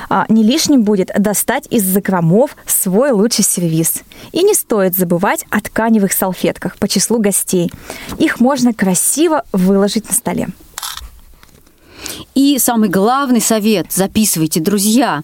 а, 0.08 0.26
не 0.28 0.42
лишним 0.42 0.82
будет 0.82 1.11
достать 1.18 1.66
из 1.70 1.85
закромов 1.85 2.56
свой 2.66 3.11
лучший 3.11 3.44
сервис. 3.44 4.02
И 4.32 4.42
не 4.42 4.54
стоит 4.54 4.96
забывать 4.96 5.44
о 5.50 5.61
тканевых 5.61 6.12
салфетках 6.12 6.76
по 6.76 6.88
числу 6.88 7.18
гостей. 7.18 7.70
Их 8.18 8.40
можно 8.40 8.72
красиво 8.74 9.44
выложить 9.52 10.08
на 10.08 10.14
столе. 10.14 10.48
И 12.35 12.58
самый 12.58 12.88
главный 12.88 13.40
совет, 13.40 13.92
записывайте, 13.92 14.61
друзья, 14.61 15.22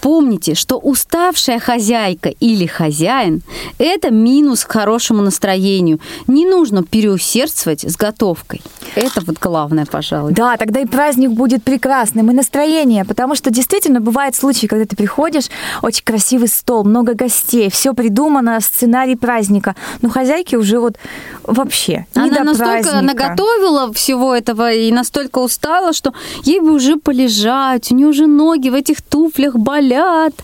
Помните, 0.00 0.54
что 0.54 0.78
уставшая 0.78 1.58
хозяйка 1.58 2.30
или 2.40 2.66
хозяин– 2.66 3.42
это 3.78 4.10
минус 4.10 4.64
к 4.64 4.72
хорошему 4.72 5.20
настроению. 5.22 6.00
Не 6.26 6.46
нужно 6.46 6.82
переусердствовать 6.82 7.84
с 7.84 7.96
готовкой. 7.96 8.62
Это 8.94 9.20
вот 9.20 9.38
главное, 9.38 9.86
пожалуй. 9.86 10.32
Да, 10.32 10.56
тогда 10.56 10.80
и 10.80 10.86
праздник 10.86 11.30
будет 11.30 11.62
прекрасным, 11.62 12.30
и 12.30 12.34
настроение, 12.34 13.04
потому 13.04 13.34
что 13.34 13.50
действительно 13.50 14.00
бывают 14.00 14.34
случаи, 14.34 14.66
когда 14.66 14.86
ты 14.86 14.96
приходишь, 14.96 15.48
очень 15.82 16.02
красивый 16.04 16.48
стол, 16.48 16.84
много 16.84 17.14
гостей, 17.14 17.70
все 17.70 17.92
придумано, 17.92 18.60
сценарий 18.60 19.16
праздника, 19.16 19.76
но 20.02 20.08
хозяйки 20.08 20.56
уже 20.56 20.80
вот 20.80 20.96
вообще 21.44 22.06
не 22.14 22.22
Она 22.22 22.38
до 22.38 22.44
настолько 22.44 22.82
праздника. 22.82 23.02
наготовила 23.02 23.92
всего 23.92 24.34
этого 24.34 24.72
и 24.72 24.90
настолько 24.92 25.38
устала, 25.38 25.92
что 25.92 26.14
ей 26.44 26.60
бы 26.60 26.72
уже 26.72 26.96
полежать, 26.96 27.92
у 27.92 27.94
нее 27.94 28.06
уже 28.06 28.26
ноги 28.26 28.70
в 28.70 28.74
этих 28.74 29.02
туфлях 29.02 29.56
болят, 29.56 29.89
болят. 29.90 30.34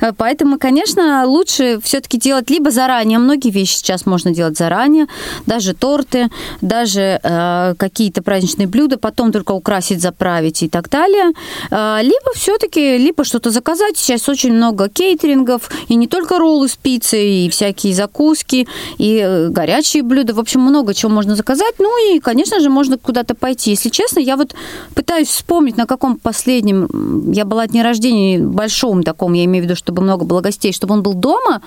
Э, 0.00 0.12
поэтому, 0.16 0.58
конечно, 0.58 1.26
лучше 1.26 1.80
все-таки 1.82 2.18
делать 2.18 2.50
либо 2.50 2.70
заранее. 2.70 3.18
Многие 3.18 3.50
вещи 3.50 3.76
сейчас 3.76 4.06
можно 4.06 4.30
делать 4.30 4.56
заранее, 4.56 5.06
даже 5.46 5.74
торты, 5.74 6.28
даже 6.60 7.20
э, 7.22 7.74
какие-то 7.76 8.22
праздничные 8.22 8.66
блюда, 8.66 8.98
потом 8.98 9.32
только 9.32 9.52
украсить, 9.52 10.00
заправить 10.00 10.62
и 10.62 10.68
так 10.68 10.88
далее. 10.88 11.32
Э, 11.70 11.98
либо 12.02 12.32
все-таки, 12.34 12.98
либо 12.98 13.24
что-то 13.24 13.50
заказать. 13.50 13.96
Сейчас 13.96 14.28
очень 14.28 14.52
много 14.52 14.88
кейтерингов, 14.88 15.70
и 15.88 15.94
не 15.94 16.06
только 16.06 16.38
роллы 16.38 16.68
с 16.68 16.76
пиццей, 16.76 17.46
и 17.46 17.50
всякие 17.50 17.94
закуски, 17.94 18.66
и 18.98 19.20
э, 19.24 19.48
горячие 19.48 20.02
блюда. 20.02 20.34
В 20.34 20.38
общем, 20.38 20.60
много 20.60 20.94
чего 20.94 21.10
можно 21.10 21.36
заказать. 21.36 21.74
Ну 21.78 22.14
и, 22.14 22.20
конечно 22.20 22.60
же, 22.60 22.70
можно 22.70 22.98
куда-то 22.98 23.34
пойти. 23.34 23.70
Если 23.70 23.88
честно, 23.88 24.20
я 24.20 24.36
вот 24.36 24.54
пытаюсь 24.94 25.28
вспомнить, 25.28 25.76
на 25.76 25.86
каком 25.86 26.16
последнем 26.16 27.32
я 27.32 27.44
была 27.44 27.66
дне 27.66 27.82
рождения 27.82 28.38
большого 28.38 28.89
большом 28.90 29.02
таком, 29.02 29.34
я 29.34 29.44
имею 29.44 29.64
в 29.64 29.66
виду, 29.66 29.76
чтобы 29.76 30.02
много 30.02 30.24
было 30.24 30.40
гостей, 30.40 30.72
чтобы 30.72 30.94
он 30.94 31.02
был 31.02 31.14
дома, 31.14 31.60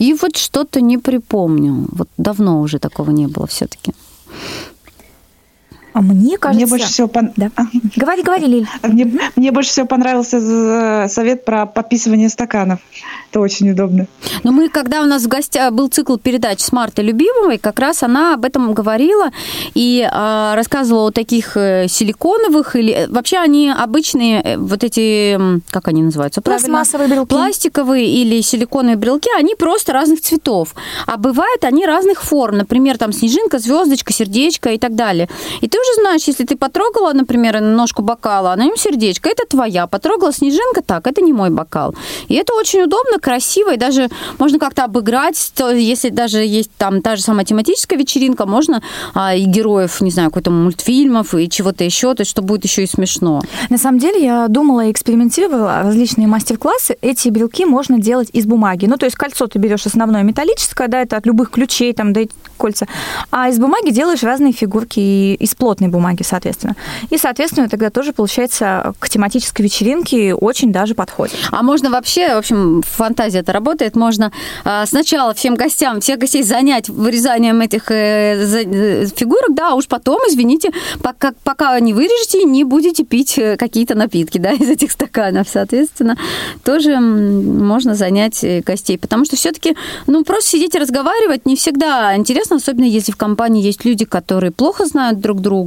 и 0.00 0.14
вот 0.14 0.36
что-то 0.36 0.80
не 0.80 0.98
припомню. 0.98 1.86
Вот 1.92 2.08
давно 2.18 2.60
уже 2.60 2.78
такого 2.78 3.12
не 3.12 3.26
было 3.26 3.46
все-таки. 3.46 3.92
А 5.92 6.00
мне 6.00 6.38
кажется... 6.38 6.64
Мне 6.64 6.66
больше 6.70 6.86
всего 6.88 7.08
пон... 7.08 7.32
Да. 7.36 7.50
Говори, 7.96 8.22
говори, 8.22 8.46
Лиль. 8.46 8.66
Мне, 8.82 9.12
мне 9.36 9.52
больше 9.52 9.70
всего 9.70 9.86
понравился 9.86 10.40
з- 10.40 11.08
совет 11.08 11.44
про 11.44 11.66
подписывание 11.66 12.28
стаканов. 12.28 12.80
Это 13.30 13.40
очень 13.40 13.70
удобно. 13.70 14.06
Но 14.42 14.52
мы, 14.52 14.68
когда 14.68 15.02
у 15.02 15.06
нас 15.06 15.22
в 15.22 15.28
гостях 15.28 15.72
был 15.72 15.88
цикл 15.88 16.16
передач 16.16 16.60
с 16.60 16.72
Мартой 16.72 17.04
Любимовой, 17.04 17.58
как 17.58 17.78
раз 17.78 18.02
она 18.02 18.34
об 18.34 18.44
этом 18.44 18.72
говорила 18.74 19.30
и 19.74 20.06
а, 20.10 20.54
рассказывала 20.54 21.08
о 21.08 21.10
таких 21.10 21.56
э, 21.56 21.86
силиконовых 21.88 22.76
или 22.76 22.92
э, 22.92 23.08
вообще 23.08 23.38
они 23.38 23.70
обычные 23.70 24.42
э, 24.42 24.56
вот 24.56 24.84
эти 24.84 25.38
как 25.70 25.88
они 25.88 26.02
называются? 26.02 26.40
Пластмассовые 26.40 27.08
брелки. 27.08 27.28
Пластиковые 27.28 28.06
или 28.06 28.40
силиконовые 28.40 28.96
брелки, 28.96 29.28
они 29.38 29.54
просто 29.54 29.92
разных 29.92 30.20
цветов. 30.20 30.74
А 31.06 31.16
бывают 31.16 31.64
они 31.64 31.86
разных 31.86 32.22
форм. 32.22 32.58
Например, 32.58 32.98
там 32.98 33.12
снежинка, 33.12 33.58
звездочка, 33.58 34.12
сердечко 34.12 34.70
и 34.70 34.78
так 34.78 34.94
далее. 34.94 35.28
И 35.60 35.68
ты 35.68 35.78
уже 35.82 36.00
знаешь, 36.00 36.22
если 36.24 36.44
ты 36.44 36.56
потрогала, 36.56 37.12
например, 37.12 37.60
ножку 37.60 38.02
бокала, 38.02 38.52
а 38.52 38.56
на 38.56 38.64
нем 38.64 38.76
сердечко, 38.76 39.28
это 39.28 39.44
твоя. 39.48 39.86
Потрогала 39.86 40.32
снежинка, 40.32 40.82
так, 40.82 41.06
это 41.06 41.20
не 41.20 41.32
мой 41.32 41.50
бокал. 41.50 41.94
И 42.28 42.34
это 42.34 42.54
очень 42.54 42.82
удобно, 42.82 43.18
красиво, 43.18 43.74
и 43.74 43.76
даже 43.76 44.08
можно 44.38 44.58
как-то 44.58 44.84
обыграть, 44.84 45.52
то 45.54 45.70
если 45.70 46.10
даже 46.10 46.38
есть 46.38 46.70
там 46.78 47.02
та 47.02 47.16
же 47.16 47.22
самая 47.22 47.44
тематическая 47.44 47.96
вечеринка, 47.96 48.46
можно 48.46 48.82
а, 49.14 49.34
и 49.34 49.44
героев, 49.44 50.00
не 50.00 50.10
знаю, 50.10 50.30
какой-то 50.30 50.50
мультфильмов 50.50 51.34
и 51.34 51.48
чего-то 51.48 51.84
еще, 51.84 52.14
то 52.14 52.22
есть 52.22 52.30
что 52.30 52.42
будет 52.42 52.64
еще 52.64 52.84
и 52.84 52.86
смешно. 52.86 53.42
На 53.70 53.78
самом 53.78 53.98
деле 53.98 54.22
я 54.24 54.48
думала 54.48 54.86
и 54.86 54.92
экспериментировала 54.92 55.82
различные 55.82 56.26
мастер-классы. 56.26 56.96
Эти 57.00 57.28
брелки 57.28 57.64
можно 57.64 57.98
делать 57.98 58.28
из 58.32 58.46
бумаги. 58.46 58.86
Ну, 58.86 58.96
то 58.96 59.06
есть 59.06 59.16
кольцо 59.16 59.46
ты 59.46 59.58
берешь 59.58 59.86
основное 59.86 60.22
металлическое, 60.22 60.88
да, 60.88 61.02
это 61.02 61.16
от 61.16 61.26
любых 61.26 61.50
ключей, 61.50 61.92
там, 61.92 62.12
да, 62.12 62.20
кольца. 62.56 62.86
А 63.30 63.48
из 63.48 63.58
бумаги 63.58 63.90
делаешь 63.90 64.22
разные 64.22 64.52
фигурки 64.52 65.34
из 65.34 65.54
плотной 65.72 65.88
бумаги, 65.88 66.22
соответственно. 66.22 66.76
И, 67.08 67.16
соответственно, 67.16 67.66
тогда 67.66 67.88
тоже, 67.88 68.12
получается, 68.12 68.92
к 68.98 69.08
тематической 69.08 69.64
вечеринке 69.64 70.34
очень 70.34 70.70
даже 70.70 70.94
подходит. 70.94 71.36
А 71.50 71.62
можно 71.62 71.88
вообще, 71.90 72.34
в 72.34 72.38
общем, 72.38 72.82
фантазия 72.82 73.38
это 73.38 73.52
работает, 73.52 73.96
можно 73.96 74.32
а, 74.64 74.84
сначала 74.84 75.32
всем 75.32 75.54
гостям, 75.54 76.00
всех 76.00 76.18
гостей 76.18 76.42
занять 76.42 76.90
вырезанием 76.90 77.58
этих 77.62 77.90
э, 77.90 78.64
э, 78.64 79.06
фигурок, 79.16 79.54
да, 79.54 79.70
а 79.70 79.74
уж 79.74 79.86
потом, 79.86 80.20
извините, 80.28 80.70
пока, 81.02 81.32
пока 81.42 81.80
не 81.80 81.94
вырежете, 81.94 82.44
не 82.44 82.64
будете 82.64 83.04
пить 83.04 83.38
э, 83.38 83.56
какие-то 83.56 83.94
напитки, 83.94 84.36
да, 84.46 84.52
из 84.52 84.68
этих 84.68 84.92
стаканов, 84.92 85.48
соответственно, 85.48 86.18
тоже 86.64 87.00
можно 87.00 87.94
занять 87.94 88.44
гостей, 88.66 88.98
потому 88.98 89.24
что 89.24 89.36
все-таки, 89.36 89.74
ну, 90.06 90.22
просто 90.22 90.50
сидеть 90.50 90.74
и 90.74 90.78
разговаривать 90.78 91.46
не 91.46 91.56
всегда 91.56 92.14
интересно, 92.14 92.56
особенно 92.56 92.84
если 92.84 93.12
в 93.12 93.16
компании 93.16 93.64
есть 93.64 93.86
люди, 93.86 94.04
которые 94.04 94.50
плохо 94.50 94.84
знают 94.84 95.20
друг 95.20 95.40
друга. 95.40 95.61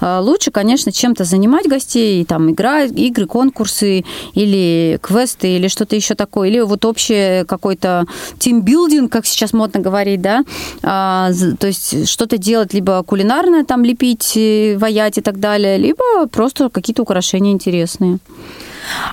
А, 0.00 0.20
Лучше, 0.20 0.50
конечно, 0.50 0.92
чем-то 0.92 1.24
занимать 1.24 1.68
гостей, 1.68 2.24
там, 2.24 2.50
игра, 2.50 2.84
игры, 2.84 3.26
конкурсы 3.26 4.04
или 4.34 4.98
квесты, 5.02 5.56
или 5.56 5.68
что-то 5.68 5.96
еще 5.96 6.14
такое, 6.14 6.48
или 6.48 6.60
вот 6.60 6.84
общее 6.84 7.44
какой-то 7.44 8.06
тимбилдинг, 8.38 9.10
как 9.10 9.26
сейчас 9.26 9.52
модно 9.52 9.80
говорить, 9.80 10.20
да, 10.20 10.44
А, 10.82 11.30
то 11.58 11.66
есть 11.66 12.08
что-то 12.08 12.38
делать, 12.38 12.74
либо 12.74 13.02
кулинарное 13.02 13.64
там 13.64 13.84
лепить, 13.84 14.36
э, 14.36 14.76
ваять 14.78 15.18
и 15.18 15.20
так 15.20 15.38
далее, 15.40 15.78
либо 15.78 16.26
просто 16.30 16.68
какие-то 16.68 17.02
украшения 17.02 17.52
интересные. 17.52 18.18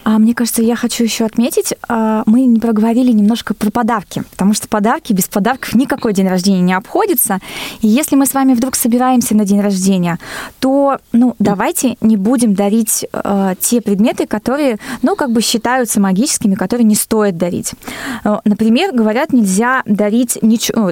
А 0.03 0.17
мне 0.17 0.33
кажется, 0.33 0.61
я 0.61 0.75
хочу 0.75 1.03
еще 1.03 1.25
отметить, 1.25 1.73
а, 1.87 2.23
мы 2.25 2.41
не 2.45 2.59
проговорили 2.59 3.11
немножко 3.11 3.53
про 3.53 3.71
подарки, 3.71 4.23
потому 4.31 4.53
что 4.53 4.67
подарки, 4.67 5.13
без 5.13 5.27
подарков 5.27 5.75
никакой 5.75 6.13
день 6.13 6.27
рождения 6.27 6.61
не 6.61 6.73
обходится. 6.73 7.39
И 7.81 7.87
если 7.87 8.15
мы 8.15 8.25
с 8.25 8.33
вами 8.33 8.53
вдруг 8.53 8.75
собираемся 8.75 9.35
на 9.35 9.45
день 9.45 9.61
рождения, 9.61 10.19
то, 10.59 10.99
ну, 11.11 11.35
давайте 11.39 11.97
не 12.01 12.17
будем 12.17 12.53
дарить 12.53 13.05
э, 13.11 13.55
те 13.59 13.81
предметы, 13.81 14.27
которые, 14.27 14.77
ну, 15.01 15.15
как 15.15 15.31
бы 15.31 15.41
считаются 15.41 15.99
магическими, 15.99 16.55
которые 16.55 16.85
не 16.85 16.95
стоит 16.95 17.37
дарить. 17.37 17.73
Э, 18.23 18.37
Например, 18.45 18.91
говорят, 18.93 19.33
нельзя 19.33 19.83
дарить 19.85 20.39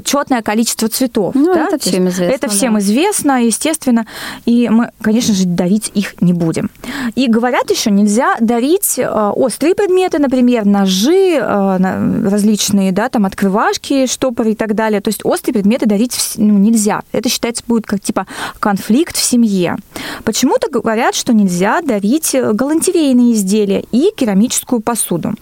четное 0.04 0.42
количество 0.42 0.88
цветов. 0.88 1.34
Ну, 1.36 1.54
да? 1.54 1.68
это 1.68 1.78
То 1.78 1.90
всем 1.90 2.08
известно, 2.10 2.34
Это 2.34 2.50
всем 2.50 2.74
да. 2.74 2.80
известно, 2.80 3.44
естественно, 3.44 4.06
и 4.46 4.70
мы, 4.70 4.92
конечно 5.02 5.34
же, 5.34 5.46
дарить 5.46 5.92
их 5.94 6.22
не 6.22 6.34
будем. 6.34 6.70
И 7.16 7.28
говорят 7.28 7.70
еще, 7.72 7.92
нельзя 7.92 8.36
дарить 8.40 8.65
э, 8.74 9.08
острые 9.08 9.76
предметы, 9.76 10.20
например, 10.20 10.66
ножи, 10.66 11.38
э, 11.38 12.30
различные, 12.30 12.92
да, 12.92 13.10
там 13.10 13.26
открывашки, 13.26 14.08
штопоры 14.08 14.52
и 14.52 14.56
так 14.56 14.76
далее. 14.76 15.02
То 15.02 15.10
есть 15.10 15.22
острые 15.24 15.54
предметы 15.54 15.86
дарить 15.86 16.34
ну, 16.38 16.58
нельзя. 16.58 17.02
Это 17.12 17.30
считается 17.30 17.64
будет 17.68 17.86
как 17.86 18.02
типа 18.02 18.26
конфликт 18.60 19.16
в 19.16 19.24
семье. 19.24 19.78
Почему-то 20.24 20.70
говорят, 20.70 21.16
что 21.16 21.34
нельзя 21.34 21.82
дарить 21.82 22.34
э, 22.36 22.54
галантерейные 22.54 23.34
изделия 23.34 23.84
и 23.92 24.12
керамическую 24.16 24.82
посуду. 24.82 25.34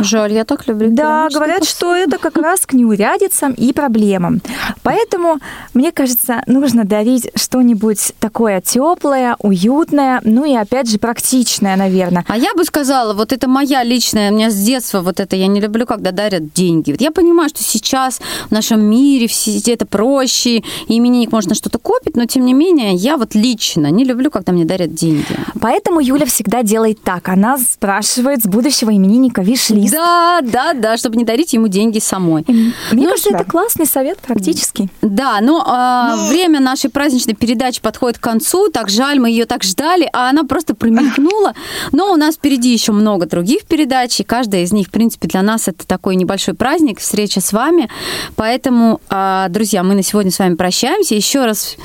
Жаль, 0.00 0.32
я 0.32 0.44
так 0.44 0.66
люблю. 0.68 0.88
Да, 0.90 1.28
говорят, 1.32 1.60
посуду. 1.60 1.76
что 1.76 1.94
это 1.94 2.18
как 2.18 2.36
раз 2.36 2.66
к 2.66 2.72
неурядицам 2.72 3.52
и 3.52 3.72
проблемам. 3.72 4.40
Поэтому, 4.82 5.38
мне 5.74 5.92
кажется, 5.92 6.42
нужно 6.46 6.84
дарить 6.84 7.30
что-нибудь 7.34 8.12
такое 8.20 8.60
теплое, 8.60 9.36
уютное, 9.38 10.20
ну 10.24 10.44
и 10.44 10.54
опять 10.54 10.90
же 10.90 10.98
практичное, 10.98 11.76
наверное. 11.76 12.24
А 12.28 12.36
я 12.36 12.54
бы 12.54 12.64
сказала, 12.66 13.14
вот 13.14 13.32
это 13.32 13.48
моя 13.48 13.82
личная, 13.84 14.30
у 14.30 14.34
меня 14.34 14.50
с 14.50 14.54
детства 14.56 15.00
вот 15.00 15.20
это, 15.20 15.36
я 15.36 15.46
не 15.46 15.60
люблю, 15.60 15.86
когда 15.86 16.10
дарят 16.10 16.52
деньги. 16.52 16.90
Вот 16.92 17.00
я 17.00 17.10
понимаю, 17.10 17.48
что 17.48 17.62
сейчас 17.62 18.20
в 18.48 18.50
нашем 18.50 18.82
мире 18.84 19.26
все 19.28 19.58
это 19.72 19.86
проще, 19.86 20.58
и 20.88 20.98
именинник 20.98 21.32
можно 21.32 21.54
что-то 21.54 21.78
купить, 21.78 22.16
но 22.16 22.26
тем 22.26 22.44
не 22.44 22.52
менее, 22.52 22.94
я 22.94 23.16
вот 23.16 23.34
лично 23.34 23.90
не 23.90 24.04
люблю, 24.04 24.30
когда 24.30 24.52
мне 24.52 24.64
дарят 24.64 24.94
деньги. 24.94 25.24
Поэтому 25.60 26.00
Юля 26.00 26.26
всегда 26.26 26.62
делает 26.62 27.02
так. 27.02 27.28
Она 27.28 27.56
спрашивает 27.58 28.42
с 28.42 28.46
будущего 28.46 28.90
именинника 28.90 29.42
виш-лист. 29.42 29.92
Да, 29.94 30.40
да, 30.42 30.72
да, 30.74 30.96
чтобы 30.96 31.16
не 31.16 31.24
дарить 31.24 31.52
ему 31.52 31.68
деньги 31.68 31.98
самой. 32.00 32.44
Мне 32.48 32.72
Ну, 32.92 33.08
кажется, 33.10 33.30
да. 33.30 33.38
это 33.38 33.50
классный 33.50 33.86
совет 33.86 34.18
практически. 34.18 34.88
Да, 35.02 35.40
но 35.40 35.62
а, 35.66 36.16
время 36.28 36.60
нашей 36.60 36.90
праздничной 36.90 37.34
передачи 37.34 37.80
подходит 37.80 38.18
к 38.18 38.22
концу. 38.22 38.68
Так 38.68 38.88
жаль, 38.90 39.20
мы 39.20 39.30
ее 39.30 39.46
так 39.46 39.62
ждали, 39.62 40.08
а 40.12 40.30
она 40.30 40.44
просто 40.44 40.74
промелькнула. 40.74 41.54
Но 41.92 42.12
у 42.12 42.16
нас 42.16 42.34
впереди 42.34 42.55
еще 42.64 42.92
много 42.92 43.26
других 43.26 43.64
передач, 43.64 44.20
и 44.20 44.24
каждая 44.24 44.62
из 44.62 44.72
них, 44.72 44.88
в 44.88 44.90
принципе, 44.90 45.28
для 45.28 45.42
нас 45.42 45.68
это 45.68 45.86
такой 45.86 46.16
небольшой 46.16 46.54
праздник, 46.54 47.00
встреча 47.00 47.40
с 47.40 47.52
вами. 47.52 47.88
Поэтому, 48.34 49.00
а, 49.08 49.48
друзья, 49.48 49.82
мы 49.82 49.94
на 49.94 50.02
сегодня 50.02 50.30
с 50.30 50.38
вами 50.38 50.54
прощаемся. 50.54 51.14
Еще 51.14 51.44
раз, 51.44 51.76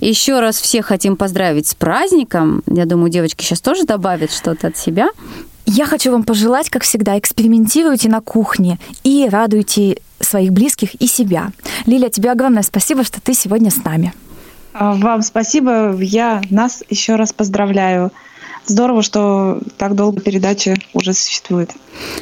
еще 0.00 0.40
раз 0.40 0.60
всех 0.60 0.86
хотим 0.86 1.16
поздравить 1.16 1.66
с 1.66 1.74
праздником. 1.74 2.62
Я 2.66 2.86
думаю, 2.86 3.10
девочки 3.10 3.44
сейчас 3.44 3.60
тоже 3.60 3.84
добавят 3.84 4.32
что-то 4.32 4.68
от 4.68 4.76
себя. 4.76 5.08
Я 5.66 5.84
хочу 5.84 6.10
вам 6.10 6.24
пожелать, 6.24 6.70
как 6.70 6.82
всегда, 6.82 7.18
экспериментируйте 7.18 8.08
на 8.08 8.22
кухне 8.22 8.78
и 9.04 9.28
радуйте 9.30 9.98
своих 10.18 10.52
близких 10.52 10.94
и 10.94 11.06
себя. 11.06 11.50
Лиля, 11.86 12.08
тебе 12.08 12.32
огромное 12.32 12.62
спасибо, 12.62 13.04
что 13.04 13.20
ты 13.20 13.34
сегодня 13.34 13.70
с 13.70 13.84
нами. 13.84 14.14
А, 14.72 14.94
Вам 14.94 15.22
спасибо. 15.22 15.94
Я 16.00 16.40
нас 16.50 16.82
еще 16.88 17.16
раз 17.16 17.32
поздравляю. 17.32 18.12
Здорово, 18.68 19.02
что 19.02 19.60
так 19.78 19.94
долго 19.94 20.20
передача 20.20 20.76
уже 20.92 21.14
существует. 21.14 21.70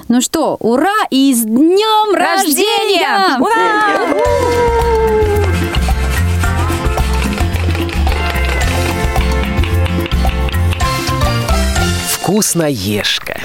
Ну 0.07 0.21
что, 0.21 0.57
ура 0.61 0.95
и 1.11 1.35
с 1.35 1.43
днем 1.43 2.15
рождения! 2.15 3.37
Ура! 3.41 4.15
Вкусноежка. 12.13 13.41